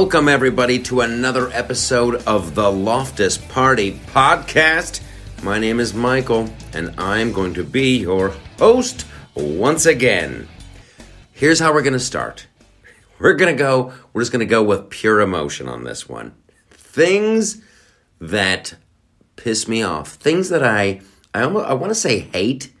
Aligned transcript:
Welcome, 0.00 0.30
everybody, 0.30 0.78
to 0.84 1.02
another 1.02 1.50
episode 1.50 2.22
of 2.26 2.54
the 2.54 2.72
Loftus 2.72 3.36
Party 3.36 4.00
Podcast. 4.06 5.02
My 5.42 5.58
name 5.58 5.78
is 5.78 5.92
Michael, 5.92 6.48
and 6.72 6.94
I'm 6.98 7.32
going 7.34 7.52
to 7.52 7.64
be 7.64 7.98
your 7.98 8.30
host 8.58 9.04
once 9.34 9.84
again. 9.84 10.48
Here's 11.32 11.60
how 11.60 11.74
we're 11.74 11.82
going 11.82 11.92
to 11.92 12.00
start 12.00 12.46
we're 13.18 13.34
going 13.34 13.54
to 13.54 13.58
go, 13.58 13.92
we're 14.14 14.22
just 14.22 14.32
going 14.32 14.40
to 14.40 14.46
go 14.46 14.62
with 14.62 14.88
pure 14.88 15.20
emotion 15.20 15.68
on 15.68 15.84
this 15.84 16.08
one. 16.08 16.34
Things 16.70 17.60
that 18.22 18.76
piss 19.36 19.68
me 19.68 19.82
off, 19.82 20.12
things 20.12 20.48
that 20.48 20.64
I, 20.64 21.02
I, 21.34 21.42
almost, 21.42 21.66
I 21.66 21.74
want 21.74 21.90
to 21.90 21.94
say 21.94 22.20
hate 22.20 22.72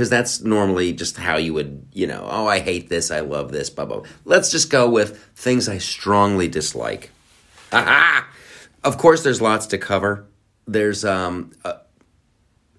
because 0.00 0.08
that's 0.08 0.40
normally 0.40 0.94
just 0.94 1.18
how 1.18 1.36
you 1.36 1.52
would, 1.52 1.86
you 1.92 2.06
know, 2.06 2.26
oh, 2.26 2.46
I 2.46 2.60
hate 2.60 2.88
this, 2.88 3.10
I 3.10 3.20
love 3.20 3.52
this, 3.52 3.68
blah, 3.68 3.84
blah. 3.84 4.02
Let's 4.24 4.50
just 4.50 4.70
go 4.70 4.88
with 4.88 5.22
things 5.34 5.68
I 5.68 5.76
strongly 5.76 6.48
dislike. 6.48 7.10
of 7.70 8.96
course, 8.96 9.22
there's 9.22 9.42
lots 9.42 9.66
to 9.66 9.76
cover. 9.76 10.24
There's, 10.66 11.04
um, 11.04 11.52
uh, 11.66 11.74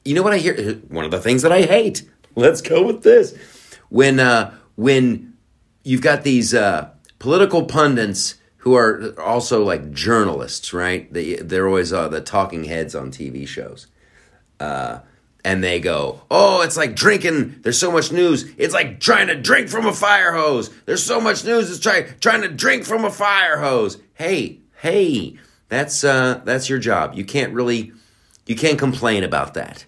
you 0.04 0.16
know 0.16 0.24
what 0.24 0.34
I 0.34 0.40
hear? 0.40 0.74
One 0.88 1.06
of 1.06 1.12
the 1.12 1.20
things 1.20 1.44
that 1.44 1.52
I 1.52 1.62
hate. 1.62 2.10
Let's 2.36 2.60
go 2.60 2.88
with 2.88 3.04
this. 3.04 3.38
When, 3.90 4.20
uh, 4.20 4.56
when 4.74 5.38
you've 5.84 6.02
got 6.02 6.24
these, 6.24 6.56
uh, 6.56 6.90
political 7.20 7.66
pundits 7.66 8.34
who 8.58 8.74
are 8.74 9.14
also 9.20 9.64
like 9.64 9.92
journalists, 9.92 10.74
right? 10.74 11.14
They, 11.14 11.36
they're 11.36 11.68
always 11.68 11.94
uh, 11.94 12.08
the 12.08 12.20
talking 12.20 12.64
heads 12.64 12.96
on 12.96 13.12
TV 13.12 13.48
shows. 13.48 13.86
Uh, 14.60 15.02
and 15.44 15.64
they 15.64 15.80
go, 15.80 16.22
Oh, 16.30 16.62
it's 16.62 16.78
like 16.78 16.96
drinking. 16.96 17.62
There's 17.62 17.80
so 17.80 17.92
much 17.92 18.12
news. 18.12 18.46
It's 18.58 18.74
like 18.74 19.00
trying 19.00 19.28
to 19.28 19.36
drink 19.36 19.70
from 19.70 19.86
a 19.86 19.94
fire 19.94 20.34
hose. 20.34 20.70
There's 20.86 21.04
so 21.04 21.20
much 21.20 21.44
news. 21.46 21.70
It's 21.70 21.80
try, 21.80 22.04
trying 22.20 22.42
to 22.42 22.50
drink 22.50 22.86
from 22.86 23.06
a 23.06 23.12
fire 23.12 23.58
hose. 23.58 23.98
Hey, 24.14 24.60
hey, 24.82 25.38
that's, 25.70 26.04
uh, 26.04 26.42
that's 26.44 26.70
your 26.70 26.80
job. 26.80 27.16
You 27.16 27.26
can't 27.26 27.54
really, 27.54 27.94
you 28.46 28.56
can't 28.56 28.80
complain 28.80 29.24
about 29.24 29.54
that. 29.56 29.86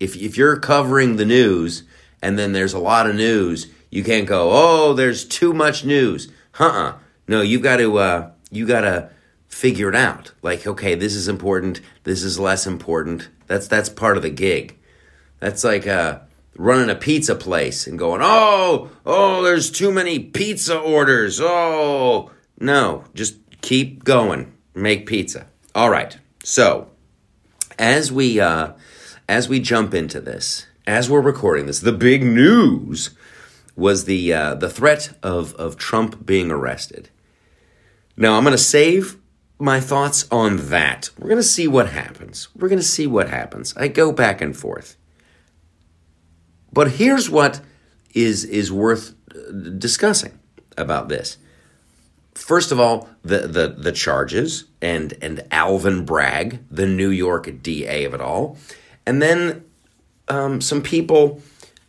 If, 0.00 0.16
if 0.16 0.36
you're 0.36 0.58
covering 0.58 1.16
the 1.16 1.24
news 1.24 1.84
and 2.22 2.38
then 2.38 2.52
there's 2.52 2.74
a 2.74 2.78
lot 2.78 3.08
of 3.08 3.16
news, 3.16 3.68
you 3.90 4.02
can't 4.02 4.26
go, 4.26 4.50
Oh, 4.52 4.92
there's 4.92 5.24
too 5.24 5.52
much 5.52 5.84
news. 5.84 6.30
huh-uh 6.52 6.94
No, 7.28 7.42
you've 7.42 7.62
got 7.62 7.76
to, 7.76 7.98
uh, 7.98 8.30
you 8.50 8.66
got 8.66 8.82
to 8.82 9.10
figure 9.48 9.88
it 9.88 9.94
out. 9.94 10.32
Like, 10.42 10.66
okay, 10.66 10.94
this 10.94 11.14
is 11.14 11.28
important. 11.28 11.80
This 12.04 12.22
is 12.22 12.38
less 12.38 12.66
important. 12.66 13.28
That's, 13.46 13.68
that's 13.68 13.88
part 13.88 14.16
of 14.16 14.22
the 14.22 14.30
gig 14.30 14.75
that's 15.40 15.64
like 15.64 15.86
uh, 15.86 16.20
running 16.56 16.90
a 16.90 16.94
pizza 16.94 17.34
place 17.34 17.86
and 17.86 17.98
going, 17.98 18.20
oh, 18.22 18.90
oh, 19.04 19.42
there's 19.42 19.70
too 19.70 19.92
many 19.92 20.18
pizza 20.18 20.78
orders. 20.78 21.40
Oh, 21.40 22.30
no, 22.58 23.04
just 23.14 23.36
keep 23.60 24.04
going. 24.04 24.52
Make 24.74 25.06
pizza. 25.06 25.46
All 25.74 25.90
right. 25.90 26.16
So, 26.42 26.90
as 27.78 28.12
we 28.12 28.40
uh, 28.40 28.72
as 29.28 29.48
we 29.48 29.60
jump 29.60 29.94
into 29.94 30.20
this, 30.20 30.66
as 30.86 31.10
we're 31.10 31.20
recording 31.20 31.66
this, 31.66 31.80
the 31.80 31.92
big 31.92 32.22
news 32.22 33.10
was 33.74 34.04
the 34.04 34.32
uh, 34.32 34.54
the 34.54 34.70
threat 34.70 35.16
of 35.22 35.54
of 35.54 35.76
Trump 35.76 36.24
being 36.24 36.50
arrested. 36.50 37.10
Now, 38.16 38.36
I'm 38.36 38.44
going 38.44 38.52
to 38.52 38.58
save 38.58 39.18
my 39.58 39.80
thoughts 39.80 40.26
on 40.30 40.68
that. 40.68 41.10
We're 41.18 41.28
going 41.28 41.36
to 41.36 41.42
see 41.42 41.68
what 41.68 41.90
happens. 41.90 42.48
We're 42.56 42.68
going 42.68 42.78
to 42.78 42.84
see 42.84 43.06
what 43.06 43.28
happens. 43.28 43.76
I 43.76 43.88
go 43.88 44.12
back 44.12 44.40
and 44.40 44.56
forth. 44.56 44.96
But 46.72 46.92
here's 46.92 47.30
what 47.30 47.60
is 48.14 48.44
is 48.44 48.72
worth 48.72 49.14
uh, 49.34 49.52
discussing 49.78 50.38
about 50.76 51.08
this. 51.08 51.38
First 52.34 52.72
of 52.72 52.78
all, 52.80 53.08
the 53.22 53.40
the 53.40 53.68
the 53.68 53.92
charges 53.92 54.64
and 54.82 55.14
and 55.22 55.42
Alvin 55.50 56.04
Bragg, 56.04 56.64
the 56.70 56.86
New 56.86 57.10
York 57.10 57.62
DA 57.62 58.04
of 58.04 58.14
it 58.14 58.20
all, 58.20 58.58
and 59.06 59.22
then 59.22 59.64
um, 60.28 60.60
some 60.60 60.82
people 60.82 61.40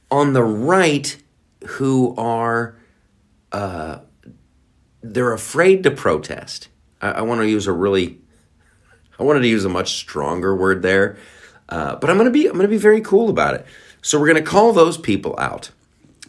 on 0.09 0.33
the 0.33 0.43
right 0.43 1.21
who 1.65 2.15
are 2.17 2.75
uh, 3.51 3.99
they're 5.01 5.33
afraid 5.33 5.83
to 5.83 5.91
protest. 5.91 6.69
I, 7.01 7.11
I 7.11 7.21
want 7.21 7.41
to 7.41 7.49
use 7.49 7.67
a 7.67 7.73
really 7.73 8.19
I 9.19 9.23
wanted 9.23 9.41
to 9.41 9.47
use 9.47 9.65
a 9.65 9.69
much 9.69 9.95
stronger 9.95 10.55
word 10.55 10.81
there, 10.81 11.17
uh, 11.69 11.95
but 11.95 12.09
I'm 12.09 12.17
gonna 12.17 12.31
be 12.31 12.47
I'm 12.47 12.55
gonna 12.55 12.67
be 12.67 12.77
very 12.77 13.01
cool 13.01 13.29
about 13.29 13.55
it. 13.55 13.65
So 14.07 14.17
we're 14.17 14.27
going 14.27 14.41
to 14.41 14.49
call 14.49 14.71
those 14.71 14.97
people 14.97 15.35
out. 15.37 15.71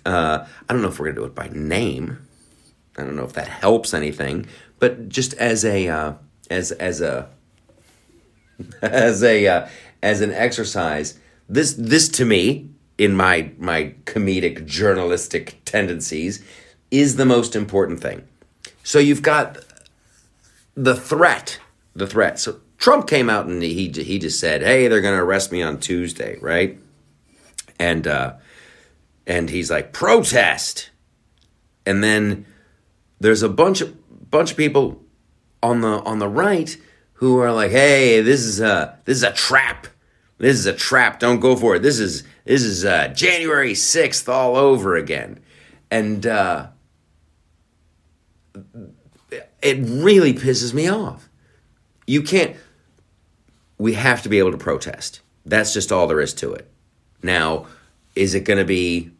Uh, 0.04 0.44
I 0.68 0.72
don't 0.72 0.82
know 0.82 0.88
if 0.88 0.98
we're 0.98 1.12
going 1.12 1.14
to 1.14 1.20
do 1.20 1.26
it 1.26 1.34
by 1.36 1.48
name. 1.52 2.18
I 2.96 3.04
don't 3.04 3.14
know 3.14 3.22
if 3.22 3.34
that 3.34 3.46
helps 3.46 3.94
anything, 3.94 4.46
but 4.80 5.08
just 5.08 5.32
as 5.34 5.64
a 5.64 5.86
uh, 5.86 6.14
as 6.50 6.72
as 6.72 7.00
a 7.00 7.28
as 8.82 9.22
a 9.22 9.46
uh, 9.46 9.68
as 10.02 10.22
an 10.22 10.32
exercise, 10.32 11.20
this 11.48 11.74
this 11.74 12.08
to 12.08 12.24
me 12.24 12.68
in 12.98 13.14
my 13.14 13.52
my 13.58 13.94
comedic 14.06 14.66
journalistic 14.66 15.60
tendencies 15.64 16.44
is 16.90 17.14
the 17.14 17.26
most 17.26 17.54
important 17.54 18.00
thing. 18.00 18.26
So 18.82 18.98
you've 18.98 19.22
got 19.22 19.64
the 20.74 20.96
threat, 20.96 21.60
the 21.94 22.08
threat. 22.08 22.40
So 22.40 22.58
Trump 22.76 23.06
came 23.06 23.30
out 23.30 23.46
and 23.46 23.62
he 23.62 23.88
he 23.88 24.18
just 24.18 24.40
said, 24.40 24.62
"Hey, 24.62 24.88
they're 24.88 25.00
going 25.00 25.16
to 25.16 25.22
arrest 25.22 25.52
me 25.52 25.62
on 25.62 25.78
Tuesday," 25.78 26.38
right? 26.40 26.76
And 27.78 28.06
uh, 28.06 28.34
and 29.26 29.50
he's 29.50 29.70
like 29.70 29.92
protest, 29.92 30.90
and 31.86 32.02
then 32.02 32.46
there's 33.20 33.42
a 33.42 33.48
bunch 33.48 33.80
of 33.80 34.30
bunch 34.30 34.50
of 34.50 34.56
people 34.56 35.02
on 35.62 35.80
the 35.80 36.00
on 36.02 36.18
the 36.18 36.28
right 36.28 36.76
who 37.14 37.38
are 37.38 37.52
like, 37.52 37.70
hey, 37.70 38.20
this 38.20 38.42
is 38.44 38.60
a 38.60 38.98
this 39.04 39.16
is 39.16 39.22
a 39.22 39.32
trap. 39.32 39.86
This 40.38 40.56
is 40.56 40.66
a 40.66 40.72
trap. 40.72 41.18
Don't 41.18 41.40
go 41.40 41.56
for 41.56 41.76
it. 41.76 41.82
This 41.82 41.98
is 41.98 42.22
this 42.44 42.62
is 42.62 42.84
uh, 42.84 43.08
January 43.08 43.74
sixth 43.74 44.28
all 44.28 44.56
over 44.56 44.96
again, 44.96 45.40
and 45.90 46.26
uh, 46.26 46.68
it 49.62 49.78
really 49.80 50.32
pisses 50.32 50.72
me 50.72 50.88
off. 50.88 51.28
You 52.06 52.22
can't. 52.22 52.56
We 53.78 53.94
have 53.94 54.22
to 54.22 54.28
be 54.28 54.38
able 54.38 54.52
to 54.52 54.58
protest. 54.58 55.20
That's 55.44 55.72
just 55.72 55.92
all 55.92 56.06
there 56.06 56.20
is 56.20 56.34
to 56.34 56.52
it. 56.52 56.70
Now, 57.22 57.66
is 58.14 58.34
it 58.34 58.40
going 58.40 58.58
to 58.58 58.64
be 58.64 59.10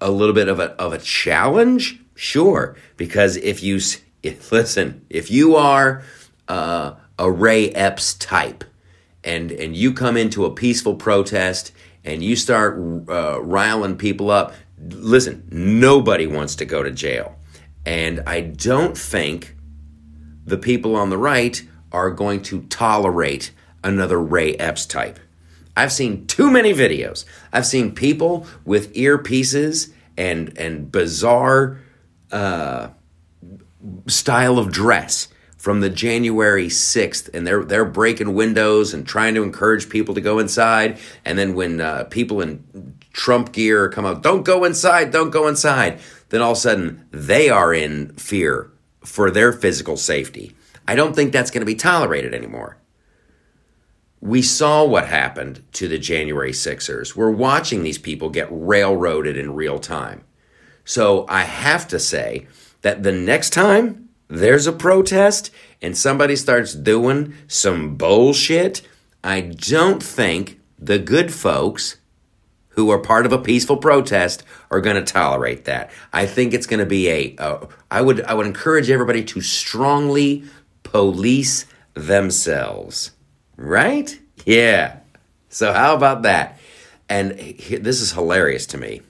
a 0.00 0.10
little 0.10 0.34
bit 0.34 0.48
of 0.48 0.58
a 0.58 0.70
of 0.72 0.92
a 0.92 0.98
challenge? 0.98 2.00
Sure, 2.14 2.76
because 2.96 3.36
if 3.36 3.62
you 3.62 3.76
if, 4.22 4.52
listen, 4.52 5.06
if 5.08 5.30
you 5.30 5.56
are 5.56 6.02
uh, 6.48 6.94
a 7.18 7.30
Ray 7.30 7.70
Epps 7.70 8.14
type, 8.14 8.64
and 9.24 9.50
and 9.52 9.76
you 9.76 9.92
come 9.92 10.16
into 10.16 10.44
a 10.44 10.54
peaceful 10.54 10.94
protest 10.94 11.72
and 12.04 12.22
you 12.22 12.34
start 12.34 12.76
uh, 13.08 13.40
riling 13.40 13.96
people 13.96 14.30
up, 14.30 14.54
listen, 14.78 15.46
nobody 15.50 16.26
wants 16.26 16.56
to 16.56 16.64
go 16.64 16.82
to 16.82 16.90
jail, 16.90 17.36
and 17.86 18.20
I 18.26 18.40
don't 18.40 18.98
think 18.98 19.56
the 20.44 20.58
people 20.58 20.96
on 20.96 21.10
the 21.10 21.18
right 21.18 21.62
are 21.92 22.10
going 22.10 22.42
to 22.42 22.62
tolerate 22.62 23.52
another 23.84 24.20
Ray 24.20 24.54
Epps 24.56 24.86
type. 24.86 25.18
I've 25.76 25.92
seen 25.92 26.26
too 26.26 26.50
many 26.50 26.72
videos. 26.72 27.24
I've 27.52 27.66
seen 27.66 27.94
people 27.94 28.46
with 28.64 28.92
earpieces 28.94 29.92
and 30.16 30.56
and 30.58 30.92
bizarre 30.92 31.80
uh, 32.30 32.88
style 34.06 34.58
of 34.58 34.70
dress 34.70 35.28
from 35.56 35.80
the 35.80 35.88
January 35.88 36.66
6th 36.66 37.32
and 37.32 37.46
they're 37.46 37.64
they're 37.64 37.84
breaking 37.84 38.34
windows 38.34 38.92
and 38.92 39.06
trying 39.06 39.34
to 39.34 39.42
encourage 39.42 39.88
people 39.88 40.14
to 40.14 40.20
go 40.20 40.38
inside. 40.38 40.98
And 41.24 41.38
then 41.38 41.54
when 41.54 41.80
uh, 41.80 42.04
people 42.04 42.40
in 42.40 42.96
Trump 43.12 43.52
gear 43.52 43.88
come 43.88 44.04
out 44.04 44.22
don't 44.22 44.44
go 44.44 44.64
inside 44.64 45.10
don't 45.10 45.30
go 45.30 45.48
inside 45.48 46.00
then 46.30 46.42
all 46.42 46.52
of 46.52 46.56
a 46.56 46.60
sudden 46.60 47.06
they 47.10 47.48
are 47.48 47.72
in 47.72 48.12
fear 48.14 48.70
for 49.04 49.30
their 49.30 49.52
physical 49.52 49.96
safety. 49.96 50.54
I 50.86 50.96
don't 50.96 51.14
think 51.14 51.32
that's 51.32 51.50
going 51.50 51.60
to 51.60 51.66
be 51.66 51.74
tolerated 51.74 52.34
anymore 52.34 52.76
we 54.22 54.40
saw 54.40 54.84
what 54.84 55.08
happened 55.08 55.64
to 55.72 55.88
the 55.88 55.98
January 55.98 56.52
Sixers. 56.52 57.16
We're 57.16 57.32
watching 57.32 57.82
these 57.82 57.98
people 57.98 58.30
get 58.30 58.46
railroaded 58.50 59.36
in 59.36 59.56
real 59.56 59.80
time. 59.80 60.22
So 60.84 61.26
I 61.28 61.42
have 61.42 61.88
to 61.88 61.98
say 61.98 62.46
that 62.82 63.02
the 63.02 63.10
next 63.10 63.50
time 63.50 64.08
there's 64.28 64.68
a 64.68 64.72
protest 64.72 65.50
and 65.82 65.98
somebody 65.98 66.36
starts 66.36 66.72
doing 66.72 67.34
some 67.48 67.96
bullshit, 67.96 68.82
I 69.24 69.40
don't 69.40 70.00
think 70.00 70.60
the 70.78 71.00
good 71.00 71.34
folks 71.34 71.96
who 72.70 72.90
are 72.90 73.00
part 73.00 73.26
of 73.26 73.32
a 73.32 73.38
peaceful 73.38 73.76
protest 73.76 74.44
are 74.70 74.80
going 74.80 74.96
to 74.96 75.12
tolerate 75.12 75.64
that. 75.64 75.90
I 76.12 76.26
think 76.26 76.54
it's 76.54 76.68
going 76.68 76.80
to 76.80 76.86
be 76.86 77.10
a. 77.10 77.68
I 77.90 78.00
would 78.00 78.22
I 78.22 78.34
would 78.34 78.46
encourage 78.46 78.88
everybody 78.88 79.24
to 79.24 79.40
strongly 79.40 80.44
police 80.84 81.66
themselves. 81.94 83.10
Right? 83.56 84.18
Yeah. 84.44 84.98
So 85.48 85.72
how 85.72 85.94
about 85.94 86.22
that? 86.22 86.58
And 87.08 87.38
he, 87.38 87.76
this 87.76 88.00
is 88.00 88.12
hilarious 88.12 88.66
to 88.66 88.78
me. 88.78 89.02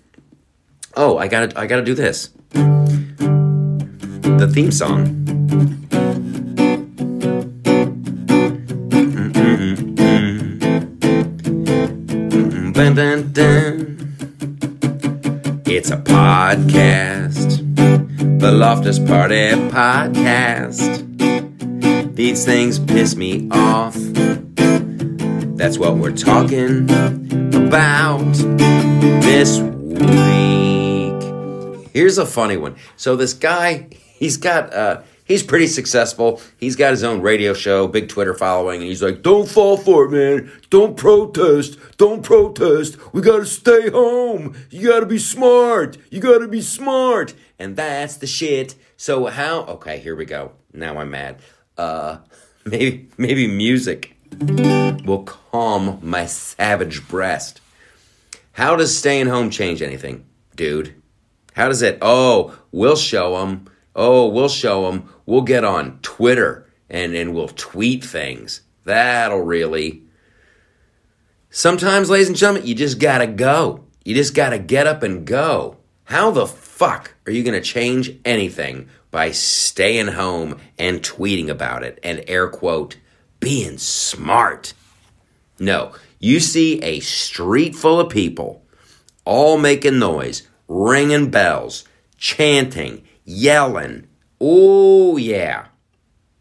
Oh, 0.96 1.16
I 1.18 1.28
got 1.28 1.50
to 1.50 1.58
I 1.58 1.66
got 1.66 1.76
to 1.76 1.84
do 1.84 1.94
this. 1.94 2.28
the 2.52 4.50
theme 4.52 4.72
song. 4.72 5.22
It's 15.74 15.90
a 15.90 15.96
podcast, 15.96 17.58
the 18.38 18.52
Loftus 18.52 18.98
Party 18.98 19.52
podcast. 19.70 21.00
These 22.14 22.44
things 22.44 22.78
piss 22.78 23.16
me 23.16 23.48
off. 23.50 24.11
That's 25.62 25.78
what 25.78 25.96
we're 25.96 26.10
talking 26.10 26.90
about 27.54 28.34
this 29.22 29.60
week. 29.60 31.22
Here's 31.94 32.18
a 32.18 32.26
funny 32.26 32.56
one. 32.56 32.74
So 32.96 33.14
this 33.14 33.32
guy, 33.32 33.86
he's 33.92 34.38
got 34.38 34.74
uh 34.74 35.02
he's 35.24 35.44
pretty 35.44 35.68
successful. 35.68 36.40
He's 36.58 36.74
got 36.74 36.90
his 36.90 37.04
own 37.04 37.20
radio 37.20 37.54
show, 37.54 37.86
big 37.86 38.08
Twitter 38.08 38.34
following, 38.34 38.80
and 38.80 38.88
he's 38.88 39.04
like, 39.04 39.22
"Don't 39.22 39.48
fall 39.48 39.76
for 39.76 40.06
it, 40.06 40.10
man. 40.10 40.50
Don't 40.68 40.96
protest. 40.96 41.78
Don't 41.96 42.24
protest. 42.24 42.96
We 43.14 43.22
got 43.22 43.36
to 43.36 43.46
stay 43.46 43.88
home. 43.88 44.56
You 44.68 44.88
got 44.88 44.98
to 44.98 45.06
be 45.06 45.18
smart. 45.20 45.96
You 46.10 46.18
got 46.18 46.38
to 46.38 46.48
be 46.48 46.60
smart." 46.60 47.34
And 47.60 47.76
that's 47.76 48.16
the 48.16 48.26
shit. 48.26 48.74
So 48.96 49.26
how 49.26 49.60
Okay, 49.66 50.00
here 50.00 50.16
we 50.16 50.24
go. 50.24 50.54
Now 50.72 50.98
I'm 50.98 51.12
mad. 51.12 51.36
Uh 51.78 52.18
maybe 52.64 53.10
maybe 53.16 53.46
music 53.46 54.11
will 55.04 55.24
calm 55.24 55.98
my 56.02 56.26
savage 56.26 57.06
breast. 57.08 57.60
How 58.52 58.76
does 58.76 58.96
staying 58.96 59.28
home 59.28 59.50
change 59.50 59.82
anything, 59.82 60.26
dude? 60.54 60.94
How 61.54 61.68
does 61.68 61.82
it? 61.82 61.98
Oh, 62.02 62.58
we'll 62.70 62.96
show 62.96 63.38
them. 63.38 63.66
Oh, 63.94 64.28
we'll 64.28 64.48
show 64.48 64.90
them. 64.90 65.08
We'll 65.26 65.42
get 65.42 65.64
on 65.64 65.98
Twitter 66.02 66.66
and, 66.88 67.14
and 67.14 67.34
we'll 67.34 67.48
tweet 67.48 68.04
things. 68.04 68.62
That'll 68.84 69.42
really. 69.42 70.02
Sometimes, 71.50 72.08
ladies 72.08 72.28
and 72.28 72.36
gentlemen, 72.36 72.66
you 72.66 72.74
just 72.74 72.98
gotta 72.98 73.26
go. 73.26 73.84
You 74.04 74.14
just 74.14 74.34
gotta 74.34 74.58
get 74.58 74.86
up 74.86 75.02
and 75.02 75.26
go. 75.26 75.76
How 76.04 76.30
the 76.30 76.46
fuck 76.46 77.14
are 77.26 77.32
you 77.32 77.42
gonna 77.42 77.60
change 77.60 78.18
anything 78.24 78.88
by 79.10 79.30
staying 79.30 80.08
home 80.08 80.58
and 80.78 81.02
tweeting 81.02 81.48
about 81.48 81.84
it 81.84 82.00
and 82.02 82.24
air 82.26 82.48
quote, 82.48 82.96
being 83.42 83.76
smart? 83.76 84.72
No, 85.58 85.92
you 86.18 86.40
see 86.40 86.80
a 86.82 87.00
street 87.00 87.74
full 87.74 88.00
of 88.00 88.08
people 88.08 88.64
all 89.24 89.58
making 89.58 89.98
noise, 89.98 90.48
ringing 90.68 91.30
bells, 91.30 91.84
chanting, 92.16 93.02
yelling. 93.24 94.06
Oh, 94.40 95.16
yeah. 95.16 95.66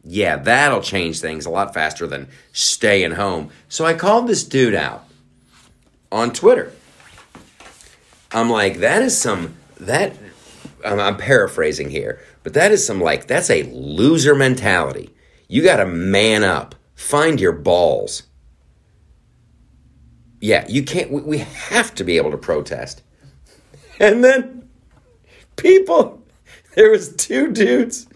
Yeah, 0.03 0.37
that'll 0.37 0.81
change 0.81 1.19
things 1.19 1.45
a 1.45 1.49
lot 1.49 1.73
faster 1.73 2.07
than 2.07 2.27
staying 2.53 3.11
home. 3.11 3.49
So 3.67 3.85
I 3.85 3.93
called 3.93 4.27
this 4.27 4.43
dude 4.43 4.73
out 4.73 5.05
on 6.11 6.31
Twitter. 6.33 6.71
I'm 8.31 8.49
like, 8.49 8.77
that 8.77 9.01
is 9.01 9.19
some, 9.19 9.55
that, 9.79 10.15
I'm, 10.85 10.99
I'm 10.99 11.17
paraphrasing 11.17 11.89
here, 11.89 12.19
but 12.43 12.53
that 12.53 12.71
is 12.71 12.85
some, 12.85 13.01
like, 13.01 13.27
that's 13.27 13.49
a 13.49 13.63
loser 13.63 14.33
mentality. 14.33 15.13
You 15.47 15.61
got 15.63 15.77
to 15.77 15.85
man 15.85 16.43
up, 16.43 16.75
find 17.01 17.39
your 17.39 17.53
balls 17.53 18.23
yeah, 20.41 20.65
you 20.67 20.83
can't, 20.83 21.11
we, 21.11 21.21
we 21.21 21.37
have 21.37 21.93
to 21.95 22.03
be 22.03 22.17
able 22.17 22.31
to 22.31 22.37
protest. 22.37 23.03
And 23.99 24.23
then 24.23 24.67
people, 25.57 26.23
there 26.75 26.89
was 26.89 27.15
two 27.15 27.51
dudes, 27.51 28.07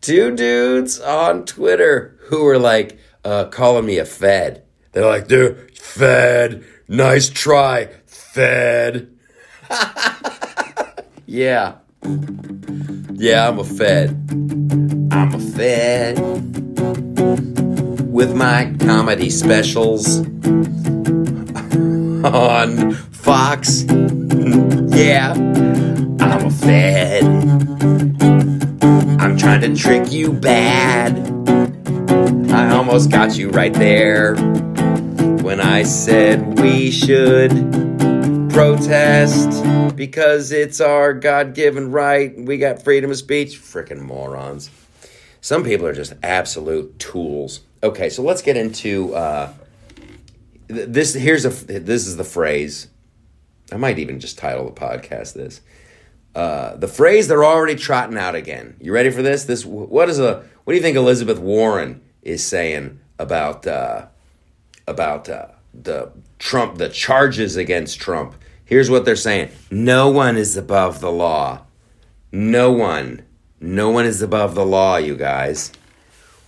two 0.00 0.34
dudes 0.34 0.98
on 0.98 1.44
Twitter 1.44 2.16
who 2.28 2.42
were 2.42 2.58
like 2.58 2.98
uh, 3.22 3.46
calling 3.46 3.84
me 3.84 3.98
a 3.98 4.06
fed. 4.06 4.62
They're 4.92 5.04
like, 5.04 5.28
dude, 5.28 5.76
fed, 5.76 6.64
nice 6.88 7.28
try, 7.28 7.90
fed. 8.06 9.14
yeah. 11.26 11.74
Yeah, 13.12 13.48
I'm 13.48 13.58
a 13.58 13.64
fed. 13.64 14.85
I'm 15.16 15.32
a 15.32 15.38
fed. 15.38 16.18
With 18.12 18.36
my 18.36 18.74
comedy 18.80 19.30
specials 19.30 20.18
on 22.26 22.92
Fox. 22.92 23.84
yeah, 23.84 25.32
I'm 26.20 26.46
a 26.46 26.50
fed. 26.50 27.24
I'm 29.18 29.38
trying 29.38 29.62
to 29.62 29.74
trick 29.74 30.12
you 30.12 30.34
bad. 30.34 31.16
I 32.52 32.70
almost 32.76 33.10
got 33.10 33.38
you 33.38 33.48
right 33.48 33.72
there 33.72 34.36
when 34.36 35.62
I 35.62 35.84
said 35.84 36.60
we 36.60 36.90
should 36.90 37.52
protest 38.50 39.64
because 39.96 40.52
it's 40.52 40.82
our 40.82 41.14
God 41.14 41.54
given 41.54 41.90
right. 41.90 42.38
We 42.38 42.58
got 42.58 42.82
freedom 42.82 43.10
of 43.10 43.16
speech. 43.16 43.58
Freaking 43.58 44.02
morons. 44.02 44.68
Some 45.46 45.62
people 45.62 45.86
are 45.86 45.94
just 45.94 46.12
absolute 46.24 46.98
tools. 46.98 47.60
Okay, 47.80 48.10
so 48.10 48.20
let's 48.20 48.42
get 48.42 48.56
into 48.56 49.14
uh, 49.14 49.52
this 50.66 51.14
here's 51.14 51.44
a 51.44 51.50
this 51.50 52.08
is 52.08 52.16
the 52.16 52.24
phrase. 52.24 52.88
I 53.70 53.76
might 53.76 54.00
even 54.00 54.18
just 54.18 54.38
title 54.38 54.64
the 54.64 54.72
podcast 54.72 55.34
this. 55.34 55.60
Uh, 56.34 56.74
the 56.74 56.88
phrase 56.88 57.28
they're 57.28 57.44
already 57.44 57.76
trotting 57.76 58.18
out 58.18 58.34
again. 58.34 58.76
You 58.80 58.92
ready 58.92 59.10
for 59.10 59.22
this? 59.22 59.44
This 59.44 59.64
what 59.64 60.08
is 60.08 60.18
a 60.18 60.44
what 60.64 60.72
do 60.72 60.74
you 60.74 60.82
think 60.82 60.96
Elizabeth 60.96 61.38
Warren 61.38 62.00
is 62.22 62.44
saying 62.44 62.98
about 63.20 63.68
uh, 63.68 64.06
about 64.88 65.28
uh, 65.28 65.46
the 65.72 66.10
Trump 66.40 66.78
the 66.78 66.88
charges 66.88 67.54
against 67.54 68.00
Trump? 68.00 68.34
Here's 68.64 68.90
what 68.90 69.04
they're 69.04 69.14
saying: 69.14 69.50
No 69.70 70.10
one 70.10 70.36
is 70.36 70.56
above 70.56 70.98
the 70.98 71.12
law. 71.12 71.66
No 72.32 72.72
one, 72.72 73.24
no 73.60 73.90
one 73.90 74.04
is 74.04 74.22
above 74.22 74.54
the 74.54 74.66
law. 74.66 74.96
You 74.96 75.16
guys, 75.16 75.72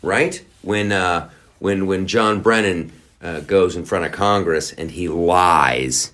right? 0.03 0.43
When 0.63 0.93
uh, 0.93 1.31
when 1.59 1.87
when 1.87 2.07
John 2.07 2.41
Brennan 2.41 2.93
uh, 3.21 3.41
goes 3.41 3.77
in 3.77 3.85
front 3.85 4.05
of 4.05 4.13
Congress 4.13 4.73
and 4.73 4.91
he 4.91 5.09
lies. 5.09 6.13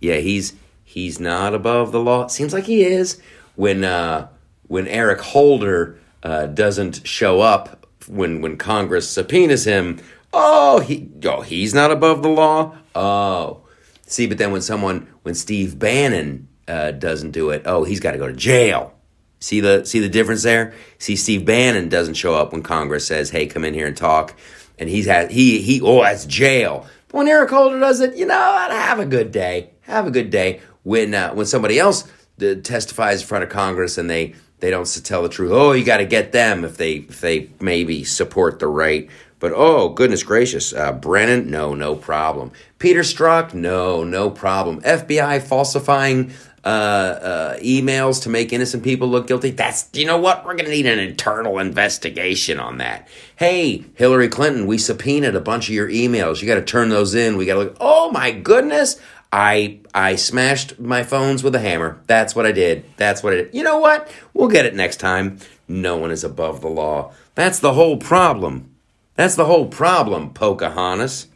Yeah, 0.00 0.16
he's 0.16 0.54
he's 0.84 1.20
not 1.20 1.54
above 1.54 1.92
the 1.92 2.00
law. 2.00 2.26
Seems 2.26 2.52
like 2.52 2.64
he 2.64 2.82
is. 2.84 3.20
When 3.54 3.84
uh, 3.84 4.28
when 4.66 4.88
Eric 4.88 5.20
Holder 5.20 5.98
uh, 6.22 6.46
doesn't 6.46 7.06
show 7.06 7.40
up 7.40 7.86
when 8.08 8.40
when 8.40 8.56
Congress 8.56 9.08
subpoenas 9.08 9.64
him, 9.64 10.00
oh 10.32 10.80
he 10.80 11.08
oh 11.24 11.42
he's 11.42 11.74
not 11.74 11.90
above 11.90 12.22
the 12.22 12.28
law. 12.28 12.76
Oh, 12.94 13.62
see, 14.06 14.26
but 14.26 14.38
then 14.38 14.52
when 14.52 14.62
someone 14.62 15.08
when 15.22 15.34
Steve 15.34 15.78
Bannon 15.78 16.48
uh, 16.68 16.92
doesn't 16.92 17.30
do 17.30 17.50
it, 17.50 17.62
oh 17.64 17.84
he's 17.84 18.00
got 18.00 18.12
to 18.12 18.18
go 18.18 18.26
to 18.26 18.32
jail. 18.32 18.94
See 19.42 19.60
the 19.60 19.84
see 19.84 20.00
the 20.00 20.08
difference 20.08 20.42
there. 20.42 20.74
See, 20.98 21.16
Steve 21.16 21.44
Bannon 21.44 21.88
doesn't 21.88 22.14
show 22.14 22.34
up 22.34 22.52
when 22.52 22.62
Congress 22.62 23.06
says, 23.06 23.30
"Hey, 23.30 23.46
come 23.46 23.64
in 23.64 23.74
here 23.74 23.86
and 23.86 23.96
talk." 23.96 24.34
and 24.82 24.90
he's 24.90 25.06
had 25.06 25.30
he 25.30 25.62
he 25.62 25.80
oh 25.80 26.02
that's 26.02 26.26
jail. 26.26 26.86
But 27.08 27.18
when 27.18 27.28
Eric 27.28 27.50
Holder 27.50 27.78
does 27.78 28.00
it, 28.00 28.16
you 28.16 28.26
know, 28.26 28.34
have 28.34 28.98
a 28.98 29.06
good 29.06 29.32
day. 29.32 29.70
Have 29.82 30.06
a 30.06 30.10
good 30.10 30.30
day. 30.30 30.60
When 30.82 31.14
uh, 31.14 31.32
when 31.34 31.46
somebody 31.46 31.78
else 31.78 32.10
uh, 32.42 32.56
testifies 32.62 33.22
in 33.22 33.28
front 33.28 33.44
of 33.44 33.50
Congress 33.50 33.96
and 33.96 34.10
they 34.10 34.34
they 34.58 34.70
don't 34.70 34.86
tell 35.04 35.22
the 35.22 35.28
truth. 35.28 35.52
Oh, 35.52 35.72
you 35.72 35.84
got 35.84 35.98
to 35.98 36.04
get 36.04 36.32
them 36.32 36.64
if 36.64 36.76
they 36.76 36.94
if 36.94 37.20
they 37.20 37.50
maybe 37.60 38.04
support 38.04 38.58
the 38.58 38.66
right. 38.66 39.08
But 39.38 39.52
oh 39.54 39.88
goodness 39.90 40.22
gracious, 40.22 40.72
uh, 40.72 40.92
Brennan, 40.92 41.50
no, 41.50 41.74
no 41.74 41.94
problem. 41.94 42.52
Peter 42.78 43.00
Strzok, 43.00 43.54
no, 43.54 44.04
no 44.04 44.30
problem. 44.30 44.80
FBI 44.82 45.42
falsifying 45.42 46.32
uh, 46.64 46.68
uh, 46.68 47.58
emails 47.58 48.22
to 48.22 48.28
make 48.28 48.52
innocent 48.52 48.84
people 48.84 49.08
look 49.08 49.26
guilty. 49.26 49.50
That's, 49.50 49.88
you 49.92 50.06
know 50.06 50.18
what? 50.18 50.44
We're 50.44 50.54
going 50.54 50.66
to 50.66 50.70
need 50.70 50.86
an 50.86 50.98
internal 50.98 51.58
investigation 51.58 52.60
on 52.60 52.78
that. 52.78 53.08
Hey, 53.36 53.84
Hillary 53.94 54.28
Clinton, 54.28 54.66
we 54.66 54.78
subpoenaed 54.78 55.34
a 55.34 55.40
bunch 55.40 55.68
of 55.68 55.74
your 55.74 55.88
emails. 55.88 56.40
You 56.40 56.48
got 56.48 56.54
to 56.54 56.62
turn 56.62 56.88
those 56.88 57.14
in. 57.14 57.36
We 57.36 57.46
got 57.46 57.54
to 57.54 57.60
look. 57.60 57.76
Oh 57.80 58.10
my 58.10 58.30
goodness. 58.30 59.00
I 59.32 59.80
I 59.94 60.16
smashed 60.16 60.78
my 60.78 61.02
phones 61.02 61.42
with 61.42 61.54
a 61.54 61.58
hammer. 61.58 62.02
That's 62.06 62.36
what 62.36 62.44
I 62.44 62.52
did. 62.52 62.84
That's 62.98 63.22
what 63.22 63.32
I 63.32 63.36
did. 63.36 63.54
You 63.54 63.62
know 63.62 63.78
what? 63.78 64.12
We'll 64.34 64.48
get 64.48 64.66
it 64.66 64.74
next 64.74 64.98
time. 64.98 65.38
No 65.66 65.96
one 65.96 66.10
is 66.10 66.22
above 66.22 66.60
the 66.60 66.68
law. 66.68 67.14
That's 67.34 67.58
the 67.58 67.72
whole 67.72 67.96
problem. 67.96 68.74
That's 69.14 69.34
the 69.34 69.46
whole 69.46 69.68
problem, 69.68 70.34
Pocahontas. 70.34 71.28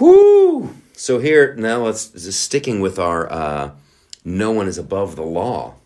Whoo! 0.00 0.74
So 0.92 1.20
here 1.20 1.54
now 1.54 1.84
let's 1.84 2.08
just 2.08 2.40
sticking 2.40 2.80
with 2.80 2.98
our 2.98 3.30
uh, 3.32 3.70
no 4.26 4.50
one 4.50 4.66
is 4.66 4.76
above 4.76 5.14
the 5.14 5.22
law. 5.22 5.76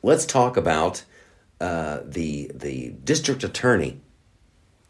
Let's 0.00 0.24
talk 0.24 0.56
about 0.56 1.02
uh, 1.60 1.98
the 2.04 2.52
the 2.54 2.90
district 3.02 3.42
attorney 3.42 4.00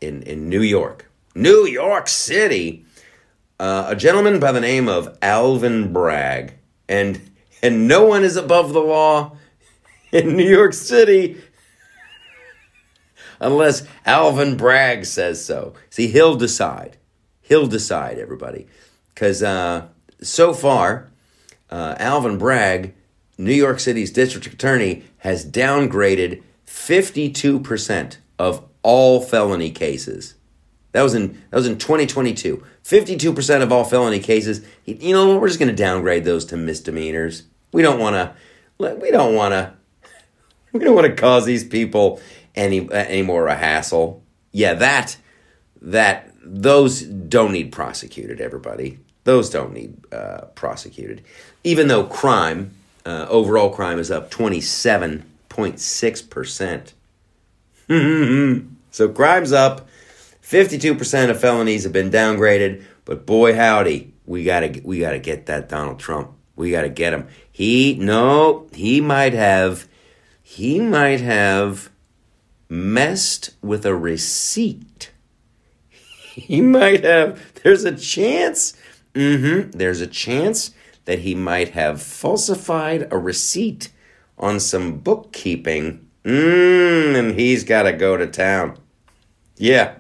in 0.03 0.23
in 0.23 0.51
New 0.51 0.61
York, 0.61 1.11
New 1.35 1.67
York 1.67 2.09
City, 2.09 2.85
uh, 3.59 3.87
a 3.89 3.97
gentleman 3.97 4.39
by 4.39 4.53
the 4.53 4.61
name 4.61 4.87
of 4.87 5.17
Alvin 5.23 5.95
Bragg, 5.95 6.53
and 6.89 7.19
and 7.63 7.89
no 7.89 8.05
one 8.05 8.23
is 8.23 8.37
above 8.37 8.75
the 8.75 8.81
law. 8.81 9.37
in 10.13 10.37
New 10.37 10.49
York 10.49 10.73
City 10.73 11.37
unless 13.41 13.87
Alvin 14.07 14.57
Bragg 14.57 15.05
says 15.05 15.45
so. 15.45 15.75
See, 15.91 16.09
he'll 16.09 16.35
decide. 16.37 16.97
He'll 17.43 17.67
decide, 17.67 18.19
everybody. 18.19 18.67
Because 19.15 19.43
uh, 19.43 19.89
so 20.23 20.55
far, 20.55 21.11
uh, 21.71 21.95
Alvin 21.99 22.39
Bragg, 22.39 22.95
New 23.37 23.53
York 23.53 23.81
City's 23.81 24.11
district 24.11 24.47
attorney, 24.47 25.05
has 25.19 25.45
downgraded 25.45 26.43
52% 26.67 28.17
of 28.39 28.65
all 28.83 29.21
felony 29.21 29.71
cases. 29.71 30.35
That 30.93 31.03
was 31.03 31.15
in 31.15 31.43
that 31.51 31.57
was 31.57 31.67
in 31.67 31.79
2022. 31.79 32.65
52% 32.83 33.63
of 33.63 33.71
all 33.71 33.85
felony 33.85 34.21
cases. 34.21 34.65
You 34.87 35.13
know, 35.13 35.39
we're 35.39 35.49
just 35.49 35.61
going 35.61 35.69
to 35.69 35.77
downgrade 35.77 36.25
those 36.25 36.47
to 36.47 36.57
misdemeanors. 36.57 37.45
We 37.73 37.83
don't 37.83 38.01
want 38.01 38.15
to 38.17 38.35
we 38.79 39.11
don't 39.11 39.35
want 39.35 39.53
to 39.53 39.75
we 40.73 40.81
don't 40.81 40.95
want 40.95 41.07
to 41.07 41.15
cause 41.15 41.45
these 41.45 41.65
people 41.65 42.21
any 42.55 42.91
any 42.93 43.23
more 43.23 43.47
a 43.49 43.55
hassle. 43.55 44.23
Yeah, 44.53 44.75
that 44.75 45.19
that 45.83 46.33
those 46.43 47.03
don't 47.03 47.53
need 47.53 47.73
prosecuted. 47.73 48.41
Everybody, 48.41 48.99
those 49.29 49.51
don't 49.51 49.75
need 49.75 49.95
uh, 50.13 50.47
prosecuted. 50.55 51.23
Even 51.63 51.89
though 51.89 52.05
crime, 52.05 52.71
uh, 53.05 53.27
overall 53.29 53.71
crime, 53.71 53.99
is 53.99 54.11
up 54.11 54.31
twenty 54.31 54.61
seven 54.61 55.25
point 55.49 55.79
six 55.81 56.23
percent. 56.23 56.95
So 58.91 59.07
crime's 59.09 59.53
up. 59.53 59.87
Fifty 60.41 60.79
two 60.79 60.95
percent 60.95 61.31
of 61.31 61.39
felonies 61.39 61.85
have 61.85 61.93
been 61.93 62.11
downgraded. 62.11 62.83
But 63.05 63.27
boy, 63.27 63.55
howdy, 63.55 64.13
we 64.27 64.45
gotta 64.45 64.81
we 64.83 64.99
gotta 64.99 65.19
get 65.19 65.47
that 65.47 65.69
Donald 65.69 66.01
Trump. 66.01 66.33
We 66.57 66.71
gotta 66.71 66.89
get 66.89 67.13
him. 67.13 67.29
He 67.53 67.95
no, 67.95 68.67
he 68.73 69.01
might 69.01 69.35
have, 69.35 69.87
he 70.43 70.81
might 70.81 71.21
have 71.21 71.91
messed 72.69 73.51
with 73.63 73.85
a 73.85 73.95
receipt. 73.95 75.13
He 76.39 76.61
might 76.61 77.03
have, 77.03 77.53
there's 77.65 77.83
a 77.83 77.97
chance, 77.97 78.75
mm-hmm, 79.19 79.71
there's 79.71 80.01
a 80.01 80.07
chance 80.07 80.73
that 81.05 81.21
he 81.21 81.35
might 81.35 81.71
have 81.71 82.03
falsified 82.03 83.09
a 83.11 83.19
receipt 83.19 83.91
on 84.37 84.61
some 84.61 84.99
bookkeeping. 84.99 86.07
Mmm, 86.25 87.17
and 87.17 87.39
he's 87.39 87.65
got 87.65 87.85
to 87.85 87.93
go 87.93 88.17
to 88.17 88.27
town. 88.27 88.79
Yeah, 89.57 89.97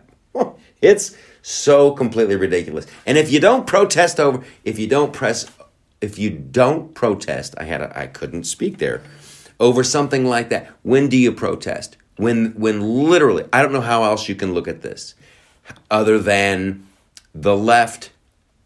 it's 0.81 1.17
so 1.43 1.93
completely 1.93 2.37
ridiculous. 2.37 2.87
And 3.07 3.17
if 3.17 3.33
you 3.33 3.41
don't 3.41 3.67
protest 3.67 4.21
over, 4.21 4.45
if 4.65 4.79
you 4.79 4.87
don't 4.87 5.13
press, 5.13 5.51
if 6.01 6.19
you 6.19 6.31
don't 6.31 6.95
protest, 6.95 7.55
I 7.59 7.65
had, 7.65 7.83
I 7.83 8.07
couldn't 8.07 8.45
speak 8.45 8.79
there 8.79 9.03
over 9.59 9.83
something 9.83 10.27
like 10.27 10.51
that. 10.51 10.71
When 10.83 11.09
do 11.09 11.17
you 11.17 11.33
protest? 11.33 11.97
when 12.19 12.51
when 12.53 12.83
literally 12.83 13.45
I 13.53 13.63
don't 13.63 13.73
know 13.73 13.81
how 13.81 14.05
else 14.05 14.29
you 14.29 14.35
can 14.35 14.53
look 14.53 14.69
at 14.69 14.83
this 14.83 15.15
other 15.91 16.19
than 16.19 16.87
the 17.35 17.57
left 17.57 18.11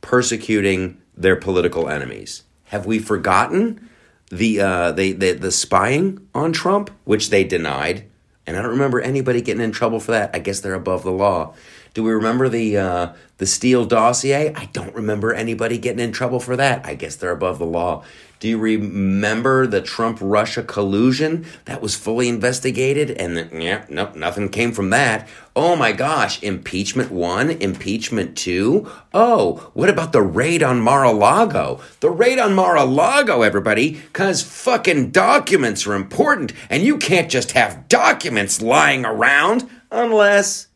persecuting 0.03 1.01
their 1.17 1.37
political 1.37 1.89
enemies. 1.89 2.43
Have 2.65 2.85
we 2.85 2.99
forgotten 2.99 3.89
the 4.31 4.61
uh, 4.61 4.93
they, 4.93 5.13
the 5.13 5.33
the 5.33 5.51
spying 5.51 6.27
on 6.35 6.53
Trump, 6.53 6.91
which 7.05 7.31
they 7.31 7.45
denied, 7.45 8.05
and 8.47 8.57
I 8.57 8.63
don't 8.63 8.71
remember 8.71 9.01
anybody 9.01 9.43
getting 9.43 9.63
in 9.63 9.73
trouble 9.73 10.01
for 10.01 10.13
that. 10.13 10.31
I 10.35 10.39
guess 10.39 10.61
they're 10.61 10.75
above 10.75 11.03
the 11.03 11.13
law. 11.13 11.55
Do 11.95 12.03
we 12.03 12.13
remember 12.13 12.49
the 12.49 12.77
uh, 12.79 13.13
the 13.39 13.47
Steele 13.47 13.85
dossier? 13.85 14.53
I 14.55 14.67
don't 14.67 14.95
remember 14.95 15.35
anybody 15.35 15.79
getting 15.79 16.01
in 16.01 16.13
trouble 16.13 16.41
for 16.41 16.57
that. 16.57 16.87
I 16.87 16.95
guess 16.95 17.17
they're 17.17 17.31
above 17.31 17.59
the 17.59 17.67
law. 17.67 18.05
Do 18.41 18.49
you 18.49 18.59
remember 18.59 19.69
the 19.69 19.81
Trump 19.81 20.19
Russia 20.21 20.65
collusion 20.65 21.47
that 21.67 21.81
was 21.81 21.95
fully 21.95 22.29
investigated? 22.29 23.13
And 23.13 23.37
the, 23.37 23.49
yeah, 23.53 23.85
nope, 23.89 24.17
nothing 24.17 24.49
came 24.49 24.73
from 24.73 24.91
that. 24.91 25.29
Oh 25.55 25.77
my 25.77 25.93
gosh, 25.93 26.43
impeachment 26.43 27.13
one, 27.13 27.51
impeachment 27.51 28.37
two. 28.37 28.91
Oh, 29.15 29.71
what 29.75 29.89
about 29.89 30.13
the 30.13 30.23
raid 30.23 30.61
on 30.61 30.81
Mar 30.81 31.05
a 31.05 31.13
Lago? 31.13 31.81
The 32.01 32.11
raid 32.11 32.41
on 32.41 32.53
Mar 32.53 32.77
a 32.77 32.85
Lago, 32.85 33.43
everybody, 33.43 33.93
because 33.93 34.43
fucking 34.43 35.11
documents 35.11 35.87
are 35.87 35.95
important, 35.95 36.53
and 36.69 36.83
you 36.83 36.97
can't 36.97 37.31
just 37.31 37.53
have 37.53 37.87
documents 37.87 38.61
lying 38.61 39.05
around 39.05 39.71
unless 39.93 40.67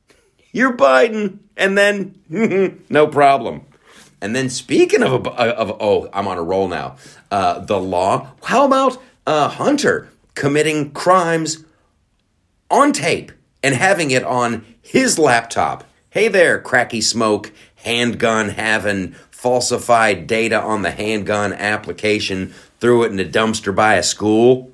you're 0.57 0.75
Biden, 0.75 1.41
and 1.55 1.77
then 1.77 2.15
no 2.89 3.07
problem. 3.07 3.67
And 4.23 4.35
then 4.35 4.49
speaking 4.49 5.03
of, 5.03 5.27
a, 5.27 5.31
of 5.31 5.77
oh, 5.81 6.09
I'm 6.15 6.27
on 6.27 6.39
a 6.39 6.43
roll 6.43 6.69
now. 6.69 6.97
Uh, 7.31 7.59
the 7.59 7.79
law. 7.79 8.33
How 8.43 8.65
about 8.65 8.97
uh, 9.27 9.49
Hunter 9.49 10.09
committing 10.35 10.93
crimes 10.93 11.65
on 12.71 12.93
tape 12.93 13.33
and 13.63 13.75
having 13.75 14.11
it 14.11 14.25
on 14.25 14.65
his 14.81 15.19
laptop? 15.19 15.85
Hey 16.09 16.29
there, 16.29 16.59
cracky 16.59 17.03
smoke, 17.03 17.53
handgun 17.75 18.49
having 18.49 19.13
falsified 19.31 20.27
data 20.27 20.59
on 20.59 20.81
the 20.81 20.91
handgun 20.91 21.53
application, 21.53 22.55
threw 22.81 23.03
it 23.03 23.13
in 23.13 23.21
a 23.21 23.25
dumpster 23.25 23.75
by 23.75 23.97
a 23.97 24.03
school 24.03 24.73